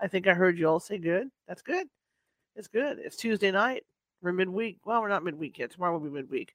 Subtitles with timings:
[0.00, 1.28] I think I heard you all say good.
[1.46, 1.86] That's good.
[2.56, 2.98] It's good.
[2.98, 3.84] It's Tuesday night.
[4.22, 4.78] We're midweek.
[4.84, 5.70] Well, we're not midweek yet.
[5.70, 6.54] Tomorrow will be midweek.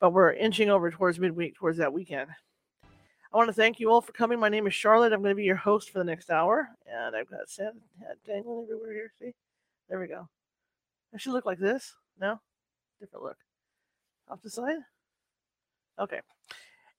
[0.00, 2.30] But we're inching over towards midweek, towards that weekend.
[3.32, 4.38] I want to thank you all for coming.
[4.38, 5.12] My name is Charlotte.
[5.12, 6.68] I'm going to be your host for the next hour.
[6.86, 7.72] And I've got Sam
[8.26, 9.12] dangling everywhere here.
[9.18, 9.34] See?
[9.88, 10.28] There we go.
[11.12, 11.94] I should look like this.
[12.20, 12.40] No?
[13.00, 13.36] Different look.
[14.28, 14.76] Off the side?
[15.98, 16.20] Okay.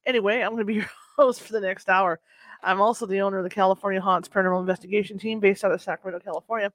[0.05, 2.19] Anyway, I'm going to be your host for the next hour.
[2.65, 6.23] I'm also the owner of the California Haunts Paranormal Investigation Team based out of Sacramento,
[6.23, 6.73] California.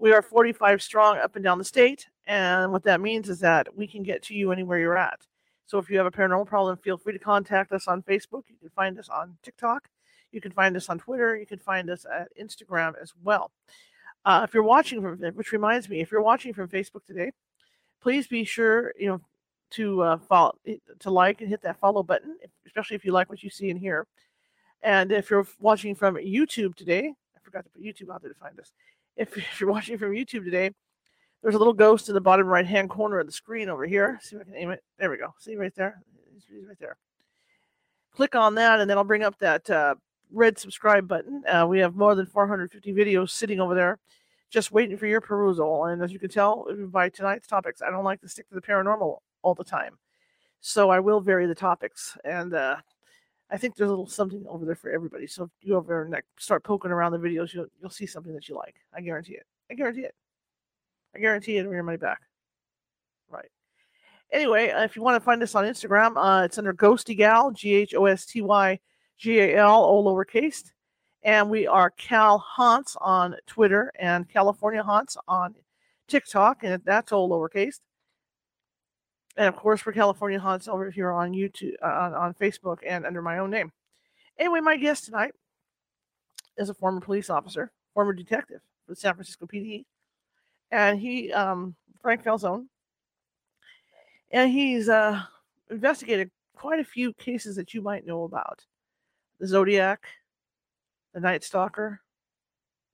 [0.00, 2.08] We are 45 strong up and down the state.
[2.26, 5.20] And what that means is that we can get to you anywhere you're at.
[5.66, 8.42] So if you have a paranormal problem, feel free to contact us on Facebook.
[8.48, 9.88] You can find us on TikTok.
[10.32, 11.36] You can find us on Twitter.
[11.36, 13.52] You can find us at Instagram as well.
[14.24, 17.30] Uh, if you're watching from, which reminds me, if you're watching from Facebook today,
[18.02, 19.20] please be sure you know
[19.70, 20.54] to uh, follow,
[20.98, 22.36] to like and hit that follow button,
[22.66, 24.06] especially if you like what you see and hear.
[24.82, 28.38] And if you're watching from YouTube today, I forgot to put YouTube out there to
[28.38, 28.72] find us.
[29.16, 30.70] If, if you're watching from YouTube today,
[31.42, 34.18] there's a little ghost in the bottom right hand corner of the screen over here.
[34.22, 34.82] See if I can aim it.
[34.98, 35.34] There we go.
[35.38, 36.02] See right there.
[36.48, 36.96] He's right there.
[38.14, 39.94] Click on that, and then I'll bring up that uh,
[40.32, 41.42] red subscribe button.
[41.46, 43.98] Uh, we have more than 450 videos sitting over there
[44.50, 45.86] just waiting for your perusal.
[45.86, 48.60] And as you can tell by tonight's topics, I don't like to stick to the
[48.60, 49.96] paranormal all the time.
[50.60, 52.18] So I will vary the topics.
[52.24, 52.76] And uh,
[53.50, 55.26] I think there's a little something over there for everybody.
[55.26, 58.32] So if you go over and start poking around the videos, you'll, you'll see something
[58.34, 58.76] that you like.
[58.94, 59.46] I guarantee it.
[59.70, 60.14] I guarantee it.
[61.14, 61.64] I guarantee it.
[61.64, 62.20] Your money back.
[63.28, 63.50] Right.
[64.32, 67.50] Anyway, uh, if you want to find us on Instagram, uh, it's under Ghosty Gal,
[67.50, 68.78] G H O S T Y
[69.18, 70.70] G A L, all lowercase.
[71.22, 75.54] And we are Cal Haunts on Twitter and California Haunts on
[76.08, 77.80] TikTok, and that's all lowercase.
[79.40, 83.06] And of course, for California Haunts over here on YouTube, uh, on, on Facebook, and
[83.06, 83.72] under my own name.
[84.38, 85.32] Anyway, my guest tonight
[86.58, 89.86] is a former police officer, former detective for the San Francisco PD,
[90.70, 92.66] and he, um, Frank Falzon,
[94.30, 95.22] and he's uh,
[95.70, 98.66] investigated quite a few cases that you might know about
[99.38, 100.06] the Zodiac,
[101.14, 102.02] the Night Stalker,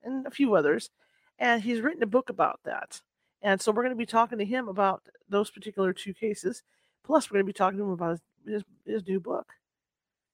[0.01, 0.91] and a few others.
[1.39, 3.01] And he's written a book about that.
[3.41, 6.63] And so we're going to be talking to him about those particular two cases.
[7.03, 9.47] Plus, we're going to be talking to him about his, his, his new book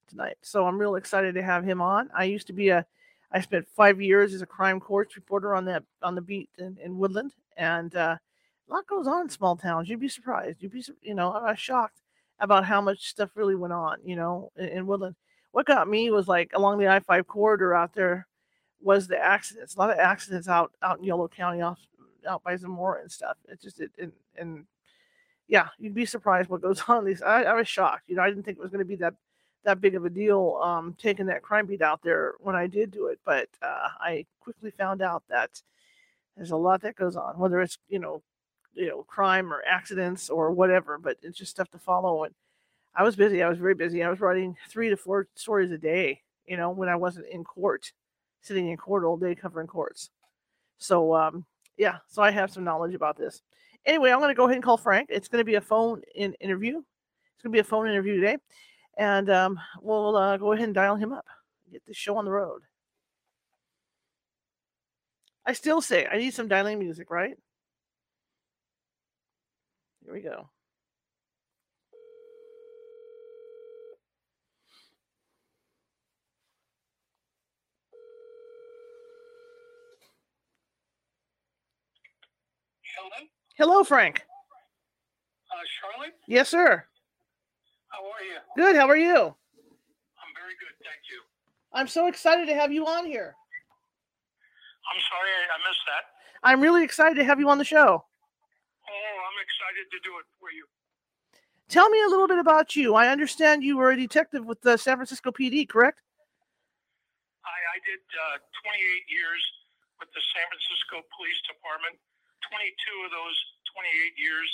[0.08, 0.38] tonight.
[0.42, 2.10] So I'm real excited to have him on.
[2.16, 2.86] I used to be a,
[3.32, 6.78] I spent five years as a crime courts reporter on that on the beat in,
[6.84, 8.18] in Woodland, and uh,
[8.70, 9.90] a lot goes on in small towns.
[9.90, 10.62] You'd be surprised.
[10.62, 12.00] You'd be, you know, I was shocked
[12.40, 15.16] about how much stuff really went on, you know, in, in Woodland
[15.54, 18.28] what got me was like along the I five corridor out there
[18.82, 19.76] was the accidents.
[19.76, 21.80] A lot of accidents out out in Yolo County, off
[22.26, 23.38] out by Zamora and stuff.
[23.48, 24.66] It just it and, and
[25.48, 27.06] yeah, you'd be surprised what goes on.
[27.06, 28.04] These I, I was shocked.
[28.08, 29.14] You know, I didn't think it was going to be that
[29.64, 32.92] that big of a deal um, taking that crime beat out there when I did
[32.92, 35.62] do it, but uh, I quickly found out that
[36.36, 38.22] there's a lot that goes on, whether it's you know
[38.74, 40.98] you know crime or accidents or whatever.
[40.98, 42.34] But it's just stuff to follow and
[42.96, 43.42] I was busy.
[43.42, 44.04] I was very busy.
[44.04, 47.44] I was writing three to four stories a day, you know, when I wasn't in
[47.44, 47.92] court,
[48.42, 50.12] sitting in court all day covering courts.
[50.78, 51.46] So, um,
[51.78, 53.42] yeah, so I have some knowledge about this.
[53.86, 55.10] Anyway, I'm going to go ahead and call Frank.
[55.12, 56.78] It's going to be a phone in interview.
[56.78, 58.38] It's going to be a phone interview today.
[58.98, 61.26] And um, we'll uh, go ahead and dial him up,
[61.72, 62.62] get this show on the road.
[65.46, 67.36] I still say I need some dialing music, right?
[70.06, 70.50] Here we go.
[83.54, 83.84] Hello?
[83.84, 84.26] Frank.
[85.52, 86.16] Uh, Charlotte?
[86.28, 86.86] Yes, sir.
[87.90, 88.40] How are you?
[88.58, 88.76] Good.
[88.76, 89.14] How are you?
[89.14, 91.22] I'm very good, thank you.
[91.72, 93.36] I'm so excited to have you on here.
[94.90, 96.04] I'm sorry I, I missed that.
[96.42, 98.02] I'm really excited to have you on the show.
[98.90, 100.66] Oh, I'm excited to do it for you.
[101.70, 102.96] Tell me a little bit about you.
[102.96, 106.02] I understand you were a detective with the San Francisco PD, correct?
[107.46, 109.42] I, I did uh, 28 years
[110.02, 112.02] with the San Francisco Police Department
[112.54, 113.38] 22 of those
[113.74, 114.50] 28 years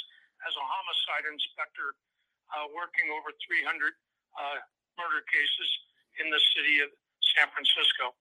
[0.48, 1.92] as a homicide inspector,
[2.56, 3.92] uh, working over 300
[4.40, 4.64] uh,
[4.96, 5.70] murder cases
[6.24, 6.88] in the city of
[7.36, 8.16] San Francisco.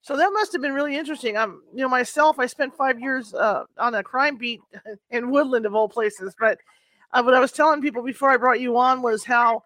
[0.00, 1.36] So that must have been really interesting.
[1.36, 4.60] I'm, you know, myself, I spent five years uh, on a crime beat
[5.10, 6.34] in Woodland of all places.
[6.40, 6.58] But
[7.12, 9.62] uh, what I was telling people before I brought you on was how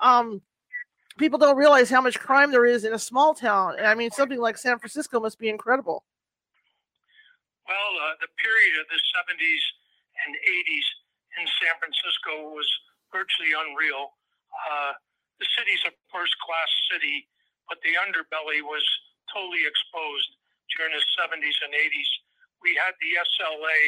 [0.00, 0.42] um,
[1.18, 3.74] people don't realize how much crime there is in a small town.
[3.78, 6.02] And I mean, something like San Francisco must be incredible.
[7.66, 9.64] Well, uh, the period of the 70s
[10.22, 10.88] and 80s
[11.34, 12.66] in San Francisco was
[13.10, 14.14] virtually unreal.
[14.54, 14.94] Uh,
[15.42, 17.26] the city's a first class city,
[17.66, 18.86] but the underbelly was
[19.34, 20.30] totally exposed
[20.78, 22.10] during the 70s and 80s.
[22.62, 23.80] We had the SLA,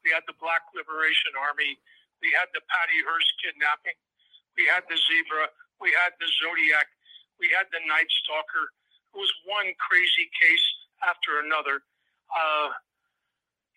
[0.00, 1.76] we had the Black Liberation Army,
[2.24, 3.96] we had the Patty Hearst kidnapping,
[4.56, 6.88] we had the Zebra, we had the Zodiac,
[7.36, 8.72] we had the Night Stalker.
[9.12, 10.66] It was one crazy case
[11.04, 11.84] after another.
[12.32, 12.72] Uh,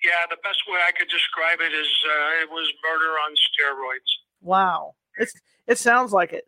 [0.03, 4.11] yeah, the best way I could describe it is uh, it was murder on steroids.
[4.41, 5.33] Wow, it's
[5.67, 6.47] it sounds like it.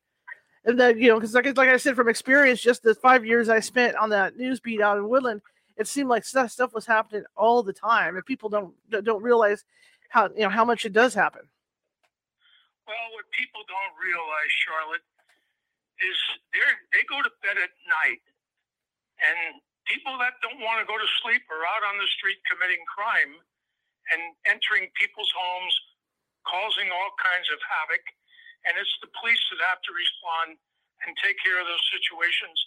[0.65, 3.49] And then you know because like, like i said from experience just the five years
[3.49, 5.41] i spent on that news beat out in woodland
[5.77, 9.63] it seemed like stuff, stuff was happening all the time and people don't don't realize
[10.09, 11.41] how you know how much it does happen.
[12.87, 15.05] Well what people don't realize charlotte
[15.99, 16.15] is
[16.53, 16.59] they
[16.93, 18.23] they go to bed at night
[19.19, 22.81] and people that don't want to go to sleep are out on the street committing
[22.89, 23.37] crime
[24.13, 25.73] and entering people's homes
[26.45, 28.03] causing all kinds of havoc
[28.65, 30.57] and it's the police that have to respond
[31.05, 32.57] and take care of those situations.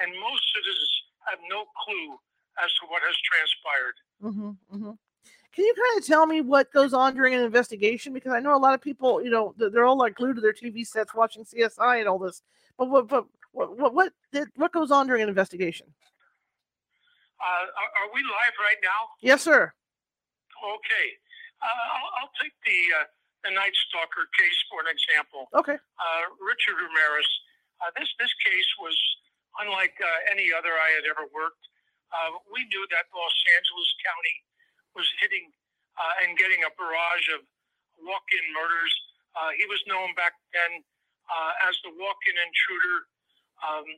[0.00, 0.92] And most citizens
[1.28, 2.16] have no clue
[2.56, 3.96] as to what has transpired.
[4.24, 4.96] Mm-hmm, mm-hmm.
[5.52, 8.14] Can you kind of tell me what goes on during an investigation?
[8.14, 10.54] Because I know a lot of people, you know, they're all like glued to their
[10.54, 12.40] TV sets watching CSI and all this.
[12.78, 14.12] But what, but what, what, what,
[14.56, 15.86] what goes on during an investigation?
[17.42, 19.10] Uh, are, are, we live right now?
[19.18, 19.74] Yes, sir.
[20.62, 21.08] Okay.
[21.58, 23.06] Uh, I'll, I'll, take the uh,
[23.42, 25.50] the Night Stalker case, for an example.
[25.50, 25.74] Okay.
[25.74, 27.26] Uh, Richard Ramirez.
[27.82, 28.94] Uh, this this case was
[29.58, 31.66] unlike uh, any other I had ever worked.
[32.14, 34.36] Uh, we knew that Los Angeles County
[34.94, 35.50] was hitting
[35.98, 37.42] uh, and getting a barrage of
[37.98, 38.94] walk-in murders.
[39.34, 40.84] Uh, he was known back then
[41.66, 42.96] as the walk-in intruder.
[43.64, 43.88] Um,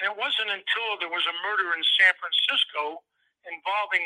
[0.00, 3.04] and it wasn't until there was a murder in San Francisco
[3.44, 4.02] involving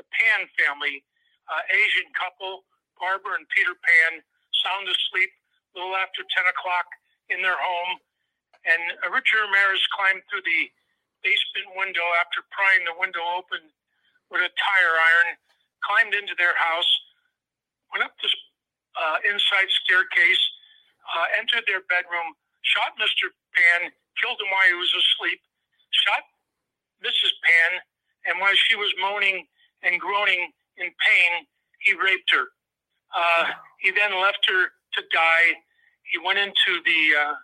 [0.00, 1.04] the Pan family,
[1.70, 2.64] Asian couple
[2.98, 4.20] Barbara and Peter Pan
[4.64, 5.30] sound asleep
[5.72, 6.86] a little after 10 o'clock
[7.30, 8.02] in their home.
[8.66, 8.82] And
[9.14, 10.62] Richard Ramirez climbed through the
[11.22, 13.70] basement window after prying the window open
[14.28, 15.38] with a tire iron,
[15.80, 16.90] climbed into their house,
[17.94, 18.34] went up this
[18.98, 20.42] uh, inside staircase,
[21.08, 22.36] uh, entered their bedroom,
[22.66, 23.32] shot Mr.
[23.54, 25.40] Pan, killed him while he was asleep,
[25.90, 26.22] shot
[27.02, 27.32] Mrs.
[27.42, 27.80] Pan,
[28.26, 29.46] and while she was moaning
[29.82, 31.46] and groaning in pain,
[31.80, 32.46] he raped her.
[33.14, 35.48] Uh, he then left her to die.
[36.10, 37.34] He went into the uh,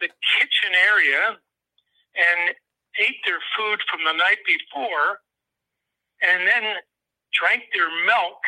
[0.00, 1.38] the kitchen area
[2.14, 2.54] and
[2.98, 5.18] ate their food from the night before,
[6.22, 6.78] and then
[7.34, 8.38] drank their milk,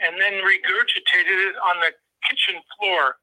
[0.00, 1.94] and then regurgitated it on the
[2.28, 3.16] kitchen floor.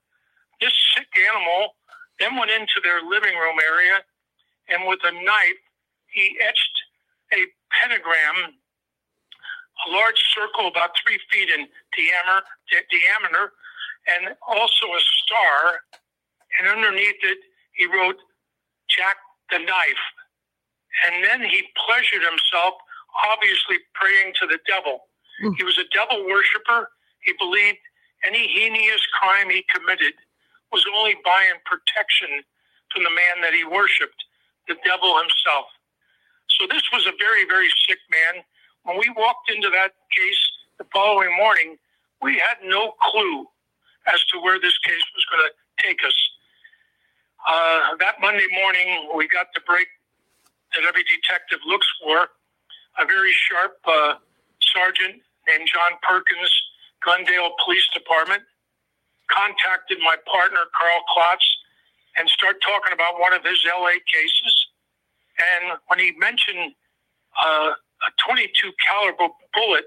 [0.61, 1.75] This sick animal
[2.19, 4.03] then went into their living room area,
[4.69, 5.61] and with a knife,
[6.07, 6.77] he etched
[7.33, 7.45] a
[7.81, 8.53] pentagram
[9.87, 12.45] a large circle about three feet in diameter,
[12.91, 13.53] diameter
[14.07, 15.83] and also a star.
[16.59, 17.39] And underneath it,
[17.73, 18.17] he wrote
[18.89, 19.17] Jack
[19.51, 20.05] the Knife.
[21.07, 22.75] And then he pleasured himself,
[23.31, 25.07] obviously praying to the devil.
[25.43, 25.55] Mm.
[25.57, 26.89] He was a devil worshiper.
[27.21, 27.79] He believed
[28.25, 30.13] any heinous crime he committed
[30.71, 32.43] was only buying protection
[32.93, 34.23] from the man that he worshiped,
[34.67, 35.67] the devil himself.
[36.49, 38.43] So this was a very, very sick man
[38.83, 40.41] when we walked into that case
[40.77, 41.77] the following morning,
[42.21, 43.45] we had no clue
[44.11, 46.15] as to where this case was going to take us.
[47.47, 49.87] Uh, that Monday morning, we got the break
[50.73, 52.29] that every detective looks for.
[52.97, 54.15] A very sharp uh,
[54.61, 56.51] sergeant named John Perkins,
[57.03, 58.43] Glendale Police Department,
[59.29, 61.45] contacted my partner, Carl Klotz,
[62.17, 64.53] and started talking about one of his LA cases.
[65.39, 66.75] And when he mentioned
[67.37, 69.85] uh, a 22 caliber bullet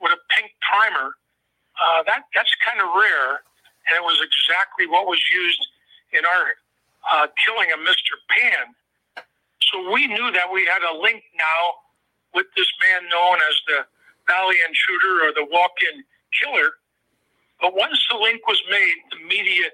[0.00, 1.14] with a pink primer.
[1.80, 3.40] Uh, that that's kind of rare,
[3.88, 5.62] and it was exactly what was used
[6.12, 6.44] in our
[7.12, 8.18] uh, killing of Mr.
[8.28, 8.74] Pan.
[9.70, 11.62] So we knew that we had a link now
[12.34, 13.78] with this man known as the
[14.26, 16.04] Valley Intruder or the Walk-in
[16.36, 16.80] Killer.
[17.60, 19.68] But once the link was made, the media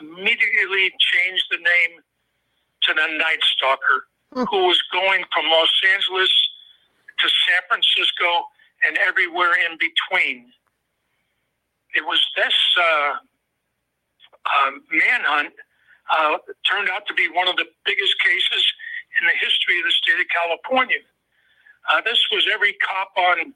[0.00, 2.00] immediately changed the name
[2.82, 4.44] to the Night Stalker, hmm.
[4.50, 6.30] who was going from Los Angeles
[7.20, 8.46] to San Francisco
[8.86, 10.50] and everywhere in between.
[11.94, 13.14] It was this uh,
[14.44, 15.54] uh, manhunt
[16.10, 16.38] uh,
[16.68, 18.64] turned out to be one of the biggest cases
[19.20, 21.02] in the history of the state of California.
[21.88, 23.54] Uh, this was every cop on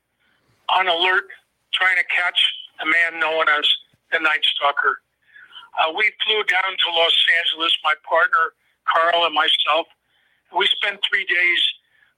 [0.68, 1.24] on alert,
[1.72, 2.38] trying to catch
[2.78, 3.66] the man known as
[4.12, 5.02] the Night Stalker.
[5.78, 8.54] Uh, we flew down to Los Angeles, my partner
[8.88, 9.86] Carl and myself.
[10.56, 11.62] We spent three days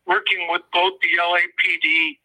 [0.06, 2.18] working with both the LAPD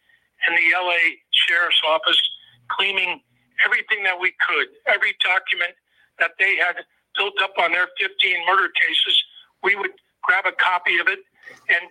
[0.46, 2.22] and the LA Sheriff's Office,
[2.70, 3.22] cleaning
[3.66, 5.74] everything that we could, every document
[6.20, 6.86] that they had
[7.18, 8.10] built up on their 15
[8.46, 9.16] murder cases.
[9.64, 11.20] We would grab a copy of it.
[11.70, 11.90] And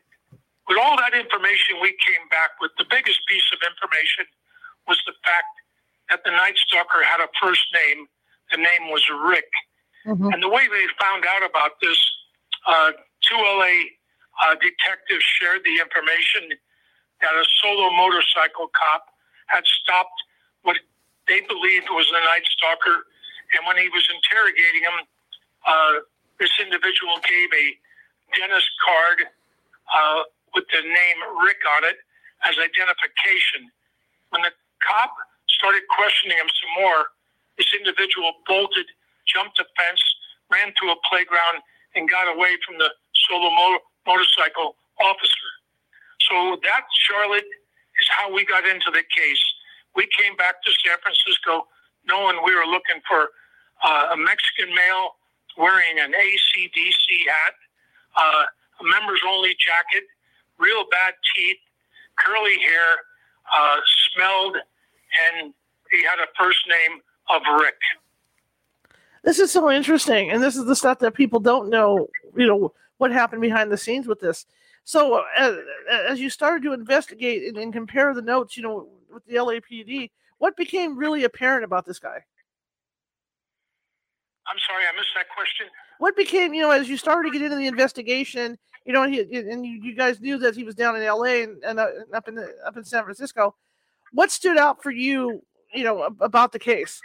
[0.69, 4.29] with all that information we came back with, the biggest piece of information
[4.87, 5.49] was the fact
[6.11, 8.07] that the Night Stalker had a first name.
[8.51, 9.49] The name was Rick.
[10.07, 10.33] Mm-hmm.
[10.33, 11.97] And the way we found out about this,
[12.67, 12.93] uh,
[13.25, 13.89] two LA
[14.45, 16.53] uh, detectives shared the information
[17.21, 19.09] that a solo motorcycle cop
[19.49, 20.19] had stopped
[20.63, 20.77] what
[21.29, 23.09] they believed was the Night Stalker.
[23.57, 24.97] And when he was interrogating him,
[25.65, 25.95] uh,
[26.41, 27.67] this individual gave a
[28.37, 29.19] dentist card
[29.89, 30.21] uh,
[30.53, 31.97] with the name Rick on it
[32.45, 33.73] as identification.
[34.31, 34.53] When the
[34.85, 35.15] cop
[35.55, 37.15] started questioning him some more,
[37.57, 38.87] this individual bolted,
[39.27, 40.03] jumped a fence,
[40.51, 41.63] ran to a playground,
[41.95, 42.91] and got away from the
[43.27, 45.51] solo mo- motorcycle officer.
[46.29, 47.47] So that, Charlotte,
[48.01, 49.43] is how we got into the case.
[49.95, 51.67] We came back to San Francisco
[52.07, 53.31] knowing we were looking for
[53.85, 55.17] uh, a Mexican male
[55.57, 57.55] wearing an ACDC hat,
[58.17, 58.45] uh,
[58.81, 60.05] a members only jacket,
[60.59, 61.59] real bad teeth,
[62.19, 62.91] curly hair,
[63.53, 63.79] uh,
[64.13, 64.57] smelled,
[65.33, 65.55] and
[65.91, 67.79] he had a first name of Rick.
[69.23, 72.09] This is so interesting, and this is the stuff that people don't know.
[72.37, 74.47] You know what happened behind the scenes with this.
[74.85, 75.57] So, uh,
[76.09, 80.11] as you started to investigate and, and compare the notes, you know, with the LAPD,
[80.39, 82.23] what became really apparent about this guy?
[84.47, 85.67] I'm sorry, I missed that question.
[85.99, 89.15] What became, you know, as you started to get into the investigation, you know, and,
[89.15, 91.45] he, and you, you guys knew that he was down in L.A.
[91.45, 93.55] and, and uh, up in the, up in San Francisco.
[94.13, 95.43] What stood out for you,
[95.73, 97.01] you know, about the case?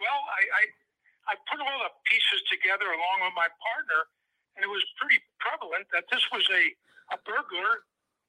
[0.00, 0.62] Well, I, I,
[1.30, 4.00] I put all the pieces together along with my partner,
[4.56, 6.64] and it was pretty prevalent that this was a,
[7.14, 7.86] a burglar,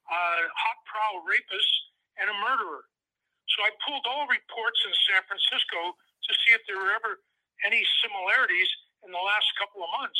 [0.07, 1.73] a hot prowl rapist,
[2.15, 2.87] and a murderer.
[3.51, 7.21] So I pulled all reports in San Francisco to see if there were ever
[7.63, 8.67] any similarities
[9.05, 10.17] in the last couple of months.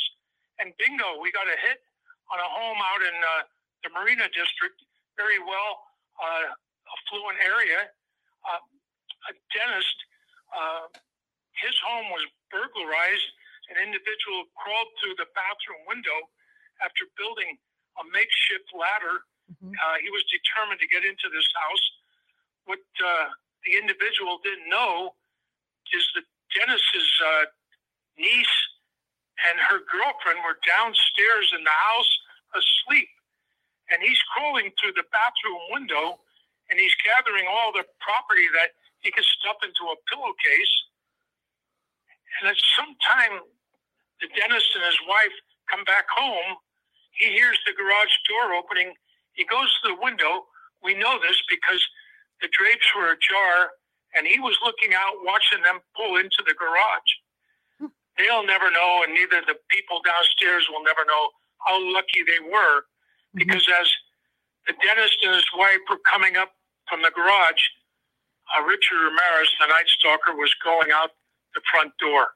[0.60, 1.84] And bingo, we got a hit
[2.32, 3.42] on a home out in uh,
[3.84, 4.76] the Marina District,
[5.16, 5.72] very well
[6.16, 6.56] uh,
[6.90, 7.90] affluent area.
[8.46, 8.62] Uh,
[9.30, 9.98] a dentist,
[10.54, 10.86] uh,
[11.58, 13.28] his home was burglarized.
[13.74, 16.30] An individual crawled through the bathroom window
[16.78, 17.58] after building
[17.98, 19.26] a makeshift ladder.
[19.50, 19.74] Mm-hmm.
[19.74, 21.84] Uh, he was determined to get into this house.
[22.70, 23.34] What uh,
[23.66, 25.18] the individual didn't know
[25.90, 27.44] is that Dennis's uh,
[28.18, 28.58] niece
[29.50, 32.12] and her girlfriend were downstairs in the house
[32.54, 33.10] asleep.
[33.90, 36.22] And he's crawling through the bathroom window
[36.70, 40.74] and he's gathering all the property that he could stuff into a pillowcase.
[42.40, 43.40] And at some time,
[44.20, 45.36] the dentist and his wife
[45.70, 46.58] come back home.
[47.12, 48.92] He hears the garage door opening.
[49.32, 50.48] He goes to the window.
[50.82, 51.80] We know this because
[52.40, 53.76] the drapes were ajar
[54.14, 57.12] and he was looking out, watching them pull into the garage
[58.18, 61.30] they'll never know, and neither the people downstairs will never know
[61.64, 62.84] how lucky they were,
[63.32, 63.44] mm-hmm.
[63.44, 63.88] because as
[64.66, 66.55] the dentist and his wife were coming up
[66.88, 67.62] from the garage,
[68.54, 71.10] uh, Richard Ramirez, the Night Stalker, was going out
[71.54, 72.34] the front door.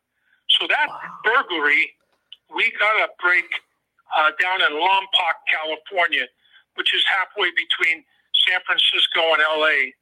[0.59, 1.01] So that wow.
[1.23, 1.95] burglary,
[2.55, 3.47] we got a break
[4.17, 6.27] uh, down in Lompoc, California,
[6.75, 8.03] which is halfway between
[8.47, 9.95] San Francisco and LA.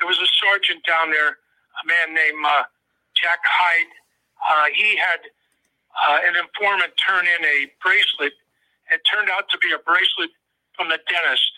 [0.00, 2.64] There was a sergeant down there, a man named uh,
[3.12, 3.92] Jack Hyde,
[4.40, 5.20] uh, he had
[6.08, 8.32] uh, an informant turn in a bracelet.
[8.90, 10.32] It turned out to be a bracelet
[10.76, 11.52] from the dentist.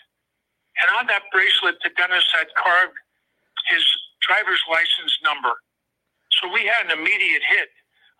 [0.81, 2.97] And on that bracelet, the dentist had carved
[3.69, 3.83] his
[4.21, 5.53] driver's license number.
[6.41, 7.69] So we had an immediate hit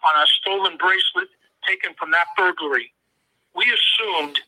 [0.06, 1.30] on a stolen bracelet
[1.68, 2.94] taken from that burglary.
[3.56, 4.40] We assumed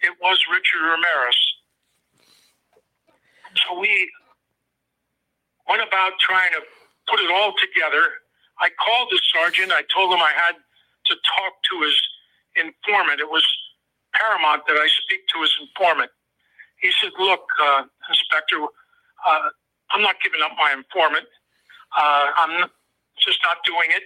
[0.00, 1.40] it was Richard Ramirez.
[3.66, 4.10] So we
[5.68, 6.62] went about trying to
[7.08, 8.22] put it all together
[8.60, 9.72] I called the sergeant.
[9.72, 10.56] I told him I had
[11.06, 11.96] to talk to his
[12.56, 13.20] informant.
[13.20, 13.46] It was
[14.14, 16.10] paramount that I speak to his informant.
[16.80, 19.48] He said, Look, uh, Inspector, uh,
[19.90, 21.26] I'm not giving up my informant.
[21.96, 22.68] Uh, I'm
[23.18, 24.04] just not doing it.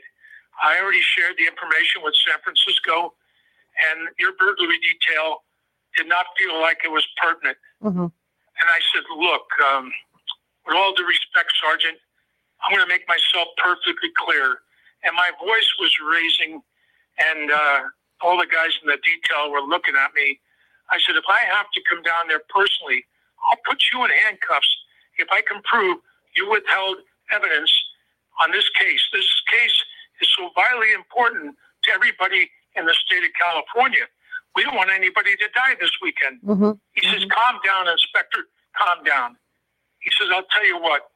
[0.63, 3.15] I already shared the information with San Francisco,
[3.91, 5.45] and your burglary detail
[5.97, 7.59] did not feel like it was pertinent.
[7.83, 8.09] Mm-hmm.
[8.09, 9.93] And I said, Look, um,
[10.67, 11.99] with all due respect, Sergeant,
[12.63, 14.63] I'm going to make myself perfectly clear.
[15.03, 16.63] And my voice was raising,
[17.19, 17.81] and uh,
[18.23, 20.39] all the guys in the detail were looking at me.
[20.93, 23.09] I said, if I have to come down there personally,
[23.49, 24.69] I'll put you in handcuffs
[25.17, 25.99] if I can prove
[26.37, 27.01] you withheld
[27.33, 27.73] evidence
[28.45, 29.01] on this case.
[29.13, 29.77] This case
[30.21, 34.05] is so vitally important to everybody in the state of California.
[34.55, 36.45] We don't want anybody to die this weekend.
[36.45, 36.77] Mm-hmm.
[36.93, 38.45] He says, calm down, Inspector,
[38.77, 39.41] calm down.
[40.05, 41.09] He says, I'll tell you what,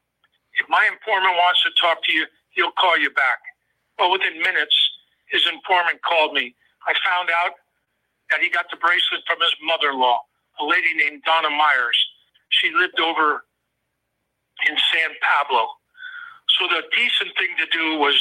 [0.56, 2.24] if my informant wants to talk to you,
[2.56, 3.44] he'll call you back.
[3.98, 4.76] Well, within minutes,
[5.28, 6.56] his informant called me.
[6.88, 7.60] I found out
[8.30, 10.20] that he got the bracelet from his mother in law,
[10.60, 11.98] a lady named Donna Myers.
[12.50, 13.44] She lived over
[14.68, 15.68] in San Pablo.
[16.58, 18.16] So the decent thing to do was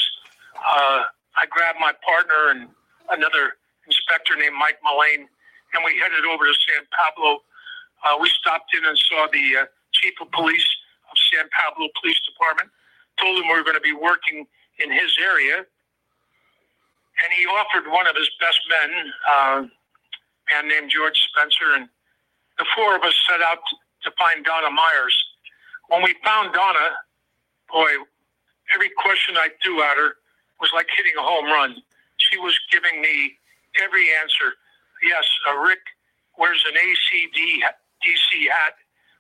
[0.58, 1.08] uh,
[1.38, 2.68] I grabbed my partner and
[3.10, 3.56] another
[3.88, 5.28] inspector named Mike Mullane,
[5.74, 7.44] and we headed over to San Pablo.
[8.04, 10.66] Uh, we stopped in and saw the uh, chief of police
[11.10, 12.70] of San Pablo Police Department,
[13.20, 14.48] told him we were going to be working
[14.80, 18.90] in his area, and he offered one of his best men,
[19.30, 19.60] uh,
[20.52, 21.90] man named George Spencer, and
[22.58, 23.60] the four of us set out
[24.04, 25.16] to find Donna Myers.
[25.90, 26.98] When we found Donna,
[27.70, 27.90] boy,
[28.74, 30.18] every question I threw at her
[30.60, 31.76] was like hitting a home run.
[32.18, 33.38] She was giving me
[33.82, 34.56] every answer.
[35.04, 35.26] Yes,
[35.62, 35.84] Rick
[36.38, 37.62] wears an ACD
[38.02, 38.76] DC hat.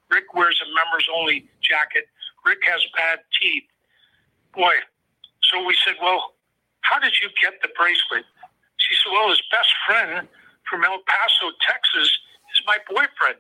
[0.09, 2.07] Rick wears a members only jacket.
[2.45, 3.63] Rick has bad teeth.
[4.53, 4.73] Boy,
[5.51, 6.33] so we said, well,
[6.81, 8.25] how did you get the bracelet?
[8.77, 10.27] She said, well, his best friend
[10.69, 12.09] from El Paso, Texas,
[12.53, 13.39] is my boyfriend.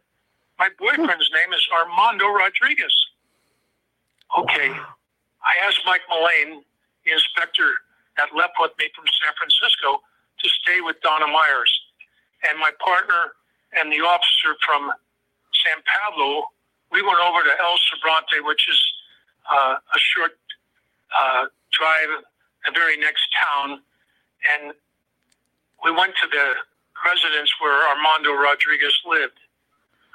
[0.57, 2.93] My boyfriend's name is Armando Rodriguez.
[4.37, 4.71] Okay.
[4.71, 6.63] I asked Mike Mullane,
[7.05, 7.85] the inspector
[8.17, 10.01] that left with me from San Francisco,
[10.39, 11.71] to stay with Donna Myers.
[12.49, 13.35] And my partner
[13.77, 14.91] and the officer from
[15.65, 16.49] San Pablo,
[16.91, 18.79] we went over to El Sobrante, which is
[19.51, 20.37] uh, a short
[21.11, 22.23] uh, drive,
[22.65, 23.81] the very next town.
[24.55, 24.73] And
[25.83, 26.55] we went to the
[27.05, 29.37] residence where Armando Rodriguez lived.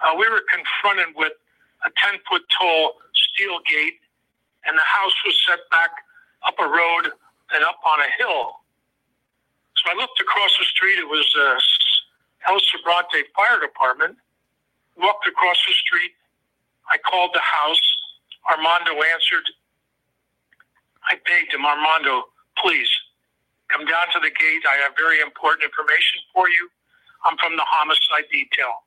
[0.02, 1.32] Uh, we were confronted with
[1.86, 4.02] a 10 foot tall steel gate,
[4.66, 5.90] and the house was set back
[6.46, 7.14] up a road
[7.54, 8.60] and up on a hill.
[9.76, 10.98] So I looked across the street.
[10.98, 14.16] It was uh, El Sobrante Fire Department.
[14.96, 16.12] Walked across the street.
[16.90, 17.80] I called the house.
[18.50, 19.46] Armando answered.
[21.08, 22.24] I begged him, Armando,
[22.58, 22.90] please
[23.70, 24.62] come down to the gate.
[24.68, 26.68] I have very important information for you.
[27.24, 28.84] I'm from the homicide detail.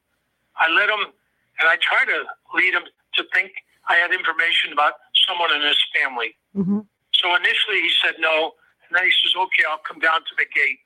[0.58, 1.14] I let him,
[1.60, 2.84] and I try to lead him
[3.16, 3.52] to think
[3.90, 4.94] I had information about
[5.28, 6.36] someone in his family.
[6.56, 6.80] Mm-hmm.
[7.14, 8.54] So initially he said no,
[8.88, 10.80] and then he says, okay, I'll come down to the gate.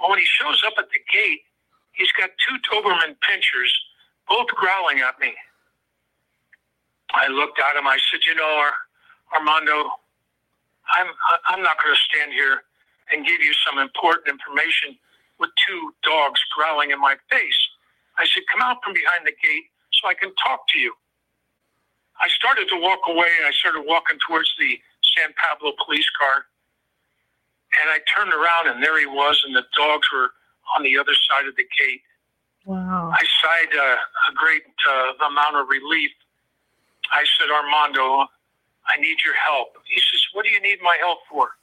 [0.00, 1.42] Well, when he shows up at the gate,
[1.92, 3.72] he's got two Doberman pinschers,
[4.28, 5.34] both growling at me.
[7.14, 7.86] I looked at him.
[7.86, 8.70] I said, you know,
[9.34, 9.90] Armando,
[10.92, 11.08] I'm
[11.48, 12.62] I'm not going to stand here
[13.10, 14.96] and give you some important information
[15.38, 17.60] with two dogs growling in my face.
[18.18, 20.92] I said, come out from behind the gate so I can talk to you.
[22.20, 23.30] I started to walk away.
[23.38, 24.78] and I started walking towards the
[25.16, 26.46] San Pablo police car.
[27.78, 30.30] And I turned around and there he was, and the dogs were
[30.76, 32.02] on the other side of the gate.
[32.64, 33.12] Wow.
[33.12, 33.96] I sighed uh,
[34.30, 36.10] a great uh, amount of relief.
[37.12, 38.26] I said, Armando,
[38.88, 39.76] I need your help.
[39.84, 41.56] He says, What do you need my help for?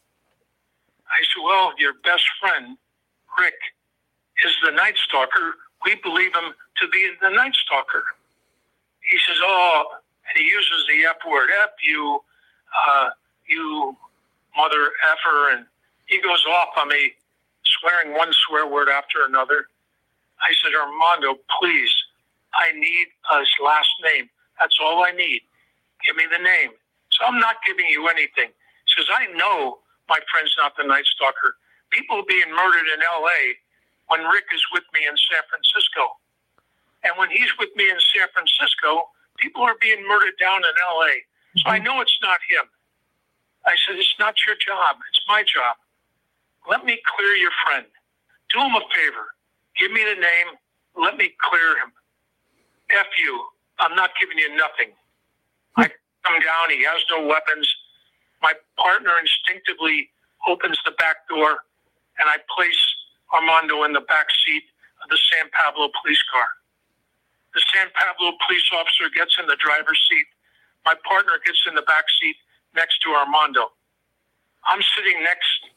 [1.09, 2.77] I said, Well, your best friend,
[3.39, 3.55] Rick,
[4.45, 5.55] is the Night Stalker.
[5.85, 8.03] We believe him to be the Night Stalker.
[9.01, 9.85] He says, Oh,
[10.27, 12.19] and he uses the F word, F you,
[12.87, 13.09] uh,
[13.47, 13.95] you
[14.57, 15.65] mother effer, and
[16.07, 17.13] he goes off on me,
[17.79, 19.67] swearing one swear word after another.
[20.41, 21.91] I said, Armando, please,
[22.55, 23.07] I need
[23.39, 24.29] his last name.
[24.59, 25.41] That's all I need.
[26.05, 26.71] Give me the name.
[27.11, 28.51] So I'm not giving you anything.
[28.51, 31.55] He says, I know my friend's not the Night Stalker.
[31.95, 33.55] People being murdered in L.A.
[34.11, 36.19] when Rick is with me in San Francisco.
[37.07, 39.07] And when he's with me in San Francisco,
[39.39, 41.23] people are being murdered down in L.A.
[41.63, 41.85] So I mhm.
[41.87, 42.67] know it's not him.
[43.65, 44.99] I said, it's not your job.
[45.09, 45.79] It's my job.
[46.69, 47.85] Let me clear your friend.
[48.53, 49.25] Do him a favor.
[49.79, 50.59] Give me the name.
[50.97, 51.91] Let me clear him.
[52.91, 53.45] F you.
[53.79, 54.93] I'm not giving you nothing.
[55.75, 55.81] Hmm.
[55.81, 55.91] I
[56.23, 56.69] come down.
[56.69, 57.67] He has no weapons.
[58.41, 60.09] My partner instinctively
[60.47, 61.65] opens the back door,
[62.19, 62.79] and I place
[63.33, 64.63] Armando in the back seat
[65.03, 66.47] of the San Pablo police car.
[67.53, 70.27] The San Pablo police officer gets in the driver's seat.
[70.83, 72.35] My partner gets in the back seat
[72.75, 73.71] next to Armando.
[74.67, 75.71] I'm sitting next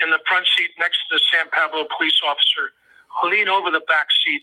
[0.00, 2.70] in the front seat next to the San Pablo police officer.
[3.10, 4.42] I lean over the back seat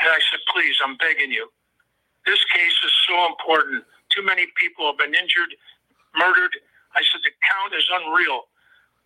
[0.00, 1.50] and I said, please, I'm begging you.
[2.26, 3.84] This case is so important.
[4.10, 5.54] Too many people have been injured,
[6.16, 6.56] murdered.
[6.96, 8.48] I said, the count is unreal.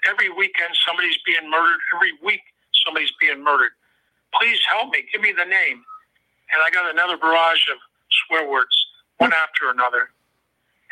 [0.07, 1.81] Every weekend, somebody's being murdered.
[1.95, 2.43] Every week,
[2.85, 3.73] somebody's being murdered.
[4.39, 5.05] please help me.
[5.13, 5.83] Give me the name.
[6.53, 7.79] And I got another barrage of
[8.27, 8.75] swear words,
[9.19, 10.11] one after another.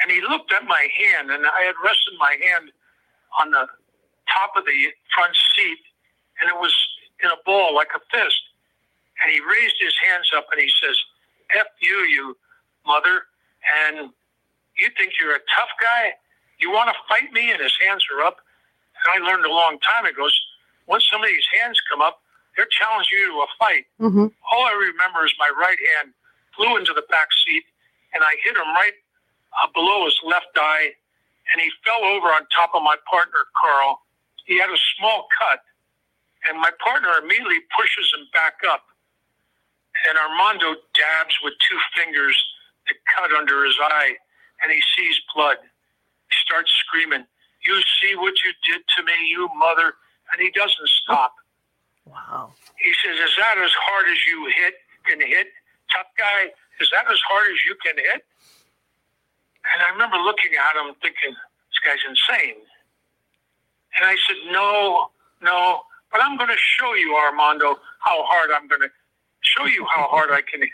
[0.02, 2.70] And he looked at my hand, and I had rested my hand
[3.40, 3.66] on the
[4.28, 5.78] top of the front seat,
[6.40, 6.74] and it was
[7.22, 8.40] in a ball like a fist.
[9.22, 10.96] And he raised his hands up and he says,
[11.56, 12.36] F you, you
[12.86, 13.24] mother.
[13.88, 14.10] And
[14.76, 16.12] you think you're a tough guy?
[16.60, 17.50] You want to fight me?
[17.50, 18.38] And his hands are up.
[19.06, 20.26] And I learned a long time ago,
[20.86, 22.22] once somebody's hands come up,
[22.56, 23.84] they're challenging you to a fight.
[24.00, 24.26] Mm-hmm.
[24.50, 26.10] All I remember is my right hand
[26.56, 27.64] flew into the back seat,
[28.14, 28.96] and I hit him right
[29.62, 30.96] uh, below his left eye,
[31.52, 34.00] and he fell over on top of my partner, Carl.
[34.48, 35.60] He had a small cut,
[36.48, 38.88] and my partner immediately pushes him back up.
[40.08, 42.36] And Armando dabs with two fingers
[42.88, 44.16] the cut under his eye,
[44.62, 45.58] and he sees blood.
[45.60, 47.26] He starts screaming,
[47.66, 49.94] You see what you did to me, you mother.
[50.32, 51.34] And he doesn't stop.
[52.06, 52.52] Wow.
[52.78, 54.74] He says, Is that as hard as you hit
[55.06, 55.48] can hit?
[55.92, 56.50] Tough guy,
[56.80, 58.26] is that as hard as you can hit?
[59.74, 62.62] And I remember looking at him thinking, This guy's insane.
[63.98, 65.10] And I said, No,
[65.42, 68.92] no, but I'm going to show you, Armando, how hard I'm going to
[69.42, 70.70] show you how hard I can hit.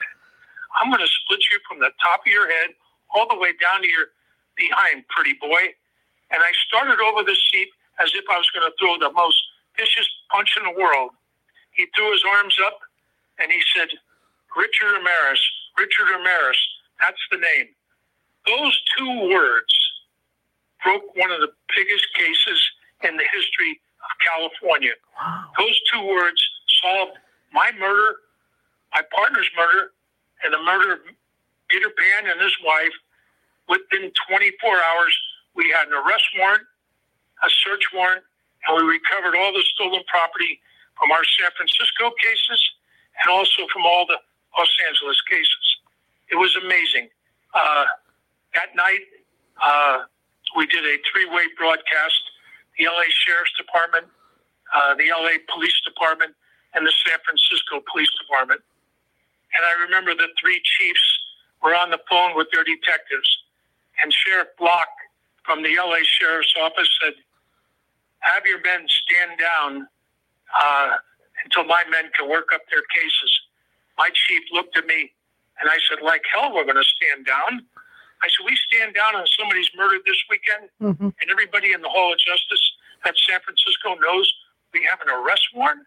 [0.80, 2.72] I'm going to split you from the top of your head
[3.14, 4.08] all the way down to your
[4.56, 5.76] behind, pretty boy.
[6.32, 7.68] And I started over the seat
[8.00, 9.36] as if I was going to throw the most
[9.76, 11.12] vicious punch in the world.
[11.72, 12.80] He threw his arms up
[13.38, 13.88] and he said,
[14.56, 15.40] Richard Ramirez,
[15.78, 16.58] Richard Ramirez,
[17.00, 17.68] that's the name.
[18.46, 19.72] Those two words
[20.84, 22.60] broke one of the biggest cases
[23.04, 24.92] in the history of California.
[25.16, 25.44] Wow.
[25.58, 26.40] Those two words
[26.82, 27.12] solved
[27.52, 28.16] my murder,
[28.94, 29.92] my partner's murder,
[30.44, 30.98] and the murder of
[31.68, 32.92] Peter Pan and his wife.
[33.68, 35.16] Within 24 hours,
[35.54, 36.64] we had an arrest warrant,
[37.44, 38.24] a search warrant,
[38.66, 40.60] and we recovered all the stolen property
[40.98, 42.60] from our San Francisco cases
[43.22, 44.18] and also from all the
[44.56, 45.66] Los Angeles cases.
[46.30, 47.08] It was amazing.
[47.52, 47.84] Uh,
[48.54, 49.04] that night,
[49.60, 50.08] uh,
[50.56, 52.22] we did a three-way broadcast:
[52.78, 54.06] the LA Sheriff's Department,
[54.72, 56.32] uh, the LA Police Department,
[56.74, 58.60] and the San Francisco Police Department.
[59.52, 61.04] And I remember the three chiefs
[61.62, 63.28] were on the phone with their detectives,
[64.00, 64.88] and Sheriff Block
[65.44, 67.14] from the LA Sheriff's Office said,
[68.20, 69.88] "Have your men stand down
[70.54, 70.96] uh,
[71.44, 73.32] until my men can work up their cases."
[73.98, 75.12] My chief looked at me,
[75.60, 77.66] and I said, "Like hell, we're going to stand down."
[78.22, 81.10] I said, "We stand down on somebody's murdered this weekend." Mm-hmm.
[81.20, 82.62] and everybody in the Hall of Justice
[83.04, 84.30] at San Francisco knows
[84.72, 85.84] we have an arrest warrant?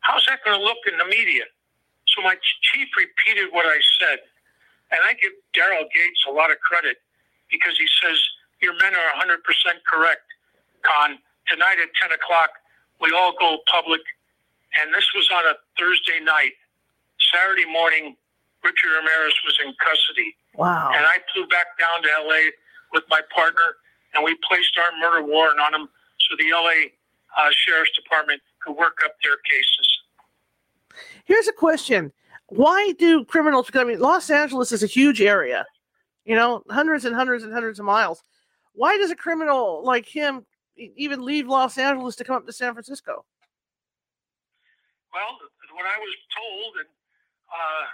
[0.00, 1.44] How's that going to look in the media?
[2.14, 4.20] So my chief repeated what I said.
[4.90, 6.96] And I give Daryl Gates a lot of credit
[7.50, 8.16] because he says,
[8.60, 9.38] Your men are 100%
[9.86, 10.26] correct,
[10.82, 11.18] Con.
[11.46, 12.50] Tonight at 10 o'clock,
[13.00, 14.02] we all go public.
[14.82, 16.52] And this was on a Thursday night.
[17.32, 18.16] Saturday morning,
[18.62, 20.36] Richard Ramirez was in custody.
[20.54, 20.90] Wow.
[20.94, 22.50] And I flew back down to LA
[22.92, 23.78] with my partner,
[24.14, 25.88] and we placed our murder warrant on him
[26.28, 26.90] so the LA
[27.38, 29.88] uh, Sheriff's Department could work up their cases.
[31.24, 32.12] Here's a question.
[32.48, 35.66] Why do criminals, I mean, Los Angeles is a huge area,
[36.24, 38.22] you know, hundreds and hundreds and hundreds of miles.
[38.78, 40.46] Why does a criminal like him
[40.78, 43.26] even leave Los Angeles to come up to San Francisco?
[45.10, 45.34] Well,
[45.74, 46.90] what I was told and
[47.50, 47.84] uh,